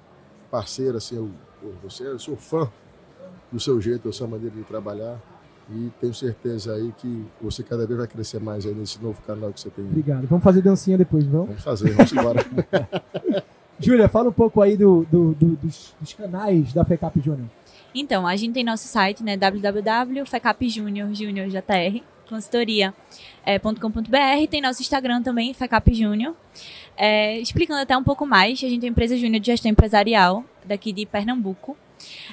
parceiro, 0.50 0.96
assim, 0.96 1.16
eu, 1.16 1.30
você, 1.82 2.06
eu 2.06 2.18
sou 2.18 2.36
fã 2.36 2.68
do 3.50 3.60
seu 3.60 3.80
jeito, 3.80 4.08
da 4.08 4.12
sua 4.12 4.26
maneira 4.26 4.54
de 4.54 4.62
trabalhar. 4.62 5.20
E 5.68 5.90
tenho 6.00 6.14
certeza 6.14 6.74
aí 6.74 6.92
que 6.96 7.26
você 7.40 7.62
cada 7.62 7.86
vez 7.86 7.98
vai 7.98 8.06
crescer 8.06 8.38
mais 8.38 8.64
aí 8.64 8.72
nesse 8.72 9.02
novo 9.02 9.20
canal 9.26 9.52
que 9.52 9.60
você 9.60 9.70
tem. 9.70 9.84
Obrigado. 9.84 10.26
Vamos 10.28 10.44
fazer 10.44 10.62
dancinha 10.62 10.96
depois, 10.96 11.24
vamos? 11.24 11.48
Vamos 11.48 11.64
fazer, 11.64 11.90
vamos 11.90 12.12
embora. 12.12 12.40
Júlia, 13.78 14.08
fala 14.08 14.30
um 14.30 14.32
pouco 14.32 14.62
aí 14.62 14.76
do, 14.76 15.06
do, 15.10 15.34
do, 15.34 15.56
dos, 15.56 15.94
dos, 16.00 16.14
canais 16.14 16.72
da 16.72 16.84
FECAP 16.84 17.20
Júnior. 17.20 17.48
Então, 17.94 18.26
a 18.26 18.34
gente 18.36 18.54
tem 18.54 18.64
nosso 18.64 18.88
site, 18.88 19.22
né, 19.22 19.36
www.fecapjunior.jr, 19.36 22.02
consultoria.com.br, 22.28 24.16
é, 24.16 24.46
tem 24.46 24.60
nosso 24.60 24.82
Instagram 24.82 25.22
também, 25.22 25.54
FECAP 25.54 25.94
Júnior. 25.94 26.34
É, 26.96 27.38
explicando 27.38 27.80
até 27.80 27.96
um 27.96 28.04
pouco 28.04 28.26
mais, 28.26 28.62
a 28.64 28.68
gente 28.68 28.84
é 28.84 28.88
uma 28.88 28.92
empresa 28.92 29.16
júnior 29.16 29.40
de 29.40 29.46
gestão 29.46 29.70
empresarial 29.70 30.44
daqui 30.64 30.92
de 30.92 31.04
Pernambuco. 31.04 31.76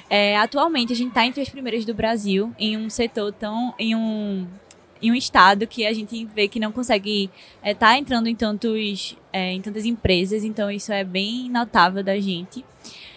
É, 0.08 0.36
atualmente 0.36 0.92
a 0.92 0.96
gente 0.96 1.08
está 1.08 1.24
entre 1.24 1.40
as 1.40 1.48
primeiras 1.48 1.84
do 1.84 1.94
Brasil 1.94 2.52
em 2.58 2.76
um 2.76 2.90
setor 2.90 3.32
tão. 3.32 3.74
em 3.78 3.94
um, 3.94 4.46
em 5.04 5.10
um 5.10 5.14
estado 5.14 5.66
que 5.66 5.84
a 5.84 5.92
gente 5.92 6.24
vê 6.24 6.48
que 6.48 6.58
não 6.58 6.72
consegue 6.72 7.30
estar 7.56 7.68
é, 7.68 7.74
tá 7.74 7.98
entrando 7.98 8.26
em, 8.26 8.34
tantos, 8.34 9.16
é, 9.30 9.52
em 9.52 9.60
tantas 9.60 9.84
empresas, 9.84 10.44
então 10.44 10.70
isso 10.70 10.90
é 10.92 11.04
bem 11.04 11.50
notável 11.50 12.02
da 12.02 12.18
gente. 12.18 12.64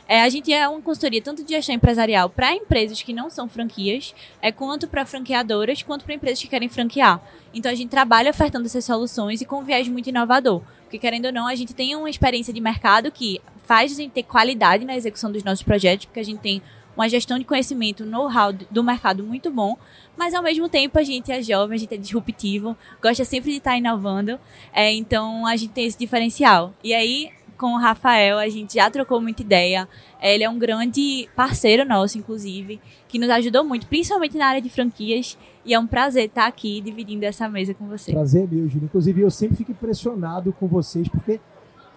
É, 0.06 0.22
a 0.22 0.30
gente 0.30 0.52
é 0.52 0.68
uma 0.68 0.82
consultoria 0.82 1.22
tanto 1.22 1.44
de 1.44 1.52
gestão 1.54 1.76
empresarial 1.76 2.30
para 2.30 2.54
empresas 2.54 3.02
que 3.02 3.14
não 3.14 3.30
são 3.30 3.48
franquias, 3.48 4.14
é, 4.42 4.52
quanto 4.52 4.88
para 4.88 5.06
franqueadoras, 5.06 5.82
quanto 5.82 6.04
para 6.04 6.14
empresas 6.14 6.42
que 6.42 6.48
querem 6.48 6.68
franquear. 6.68 7.22
Então 7.54 7.72
a 7.72 7.76
gente 7.76 7.90
trabalha 7.90 8.32
ofertando 8.32 8.66
essas 8.66 8.84
soluções 8.84 9.40
e 9.40 9.46
com 9.46 9.60
um 9.60 9.64
viés 9.64 9.88
muito 9.88 10.10
inovador. 10.10 10.62
Porque, 10.84 10.98
querendo 10.98 11.26
ou 11.26 11.34
não, 11.34 11.48
a 11.48 11.56
gente 11.56 11.74
tem 11.74 11.96
uma 11.96 12.10
experiência 12.10 12.54
de 12.54 12.62
mercado 12.62 13.12
que 13.12 13.42
faz 13.64 13.92
a 13.92 13.96
gente 13.96 14.12
ter 14.12 14.24
qualidade 14.24 14.86
na 14.86 14.96
execução 14.96 15.30
dos 15.30 15.44
nossos 15.44 15.64
projetos, 15.64 16.06
porque 16.06 16.22
a 16.22 16.24
gente 16.24 16.40
tem 16.40 16.62
uma 16.98 17.08
gestão 17.08 17.38
de 17.38 17.46
conhecimento, 17.46 18.04
know-how 18.04 18.52
do 18.52 18.84
mercado 18.84 19.24
muito 19.24 19.52
bom, 19.52 19.78
mas 20.18 20.34
ao 20.34 20.42
mesmo 20.42 20.68
tempo 20.68 20.98
a 20.98 21.04
gente 21.04 21.32
é 21.32 21.42
jovem, 21.44 21.76
a 21.76 21.80
gente 21.80 21.94
é 21.94 21.98
disruptivo, 21.98 22.76
gosta 23.00 23.24
sempre 23.24 23.52
de 23.52 23.58
estar 23.58 23.78
inovando, 23.78 24.40
é, 24.74 24.92
então 24.92 25.46
a 25.46 25.56
gente 25.56 25.74
tem 25.74 25.86
esse 25.86 25.98
diferencial. 25.98 26.74
E 26.84 26.96
aí, 26.96 27.30
com 27.56 27.74
o 27.74 27.78
Rafael, 27.78 28.40
a 28.40 28.50
gente 28.50 28.76
já 28.76 28.90
trocou 28.90 29.22
muita 29.22 29.44
ideia, 29.44 29.88
é, 30.20 30.34
ele 30.34 30.44
é 30.44 30.50
um 30.50 30.58
grande 30.58 31.30
parceiro 31.36 31.86
nosso, 31.86 32.18
inclusive, 32.18 32.82
que 33.08 33.20
nos 33.20 33.30
ajudou 33.30 33.64
muito, 33.64 33.86
principalmente 33.86 34.36
na 34.36 34.48
área 34.48 34.62
de 34.62 34.70
franquias, 34.70 35.38
e 35.64 35.76
é 35.76 35.80
um 35.80 35.86
prazer 35.86 36.26
estar 36.26 36.48
aqui 36.48 36.82
dividindo 36.82 37.26
essa 37.26 37.48
mesa 37.48 37.76
com 37.76 37.88
você. 37.88 38.12
Prazer 38.12 38.48
meu, 38.50 38.68
Júlio. 38.68 38.86
Inclusive, 38.86 39.22
eu 39.22 39.30
sempre 39.30 39.56
fico 39.56 39.72
impressionado 39.72 40.52
com 40.54 40.66
vocês, 40.66 41.08
porque, 41.08 41.40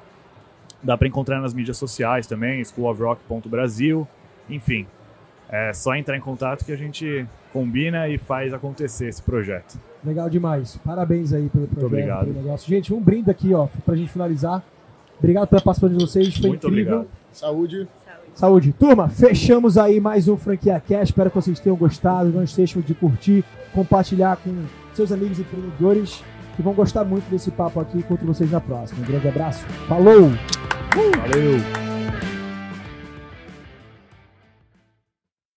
Dá 0.83 0.97
para 0.97 1.09
encontrar 1.09 1.41
nas 1.41 1.55
mídias 1.55 1.77
sociais 1.77 2.27
também, 2.27 2.65
schoolofrock.brasil. 2.65 4.07
Enfim, 4.49 4.87
é 5.49 5.73
só 5.73 5.95
entrar 5.95 6.17
em 6.17 6.21
contato 6.21 6.65
que 6.65 6.73
a 6.73 6.77
gente 6.77 7.27
combina 7.53 8.09
e 8.09 8.19
faz 8.19 8.53
acontecer 8.53 9.09
esse 9.09 9.23
projeto. 9.23 9.79
Legal 10.05 10.29
demais. 10.29 10.77
Parabéns 10.85 11.33
aí 11.33 11.49
pelo 11.49 11.67
projeto. 11.67 11.81
Muito 11.81 11.87
obrigado. 11.87 12.27
Pelo 12.27 12.43
negócio. 12.43 12.69
Gente, 12.69 12.93
um 12.93 13.01
brinde 13.01 13.31
aqui, 13.31 13.55
ó, 13.55 13.67
pra 13.85 13.97
gente 13.97 14.11
finalizar. 14.11 14.63
Obrigado 15.19 15.49
pela 15.49 15.61
participação 15.61 15.97
de 15.97 16.05
vocês, 16.05 16.37
foi 16.37 16.51
Muito 16.51 16.67
incrível. 16.67 16.97
Obrigado. 16.97 17.17
Saúde. 17.33 17.89
Saúde. 18.35 18.73
Turma, 18.73 19.09
fechamos 19.09 19.79
aí 19.79 19.99
mais 19.99 20.29
um 20.29 20.37
Franquia 20.37 20.79
Cast. 20.79 21.07
Espero 21.07 21.31
que 21.31 21.37
vocês 21.37 21.59
tenham 21.59 21.77
gostado. 21.77 22.29
Não 22.29 22.43
esqueçam 22.43 22.83
de 22.83 22.95
curtir, 22.95 23.43
compartilhar 23.73 24.37
com 24.37 24.55
seus 24.93 25.11
amigos 25.11 25.39
empreendedores 25.39 26.23
que 26.57 26.63
vão 26.63 26.73
gostar 26.73 27.05
muito 27.05 27.29
desse 27.31 27.51
papo 27.51 27.79
aqui. 27.79 27.99
Encontro 27.99 28.27
vocês 28.27 28.51
na 28.51 28.61
próxima. 28.61 29.01
Um 29.03 29.07
grande 29.07 29.29
abraço. 29.29 29.65
Falou! 29.87 30.33
Valeu! 30.95 31.86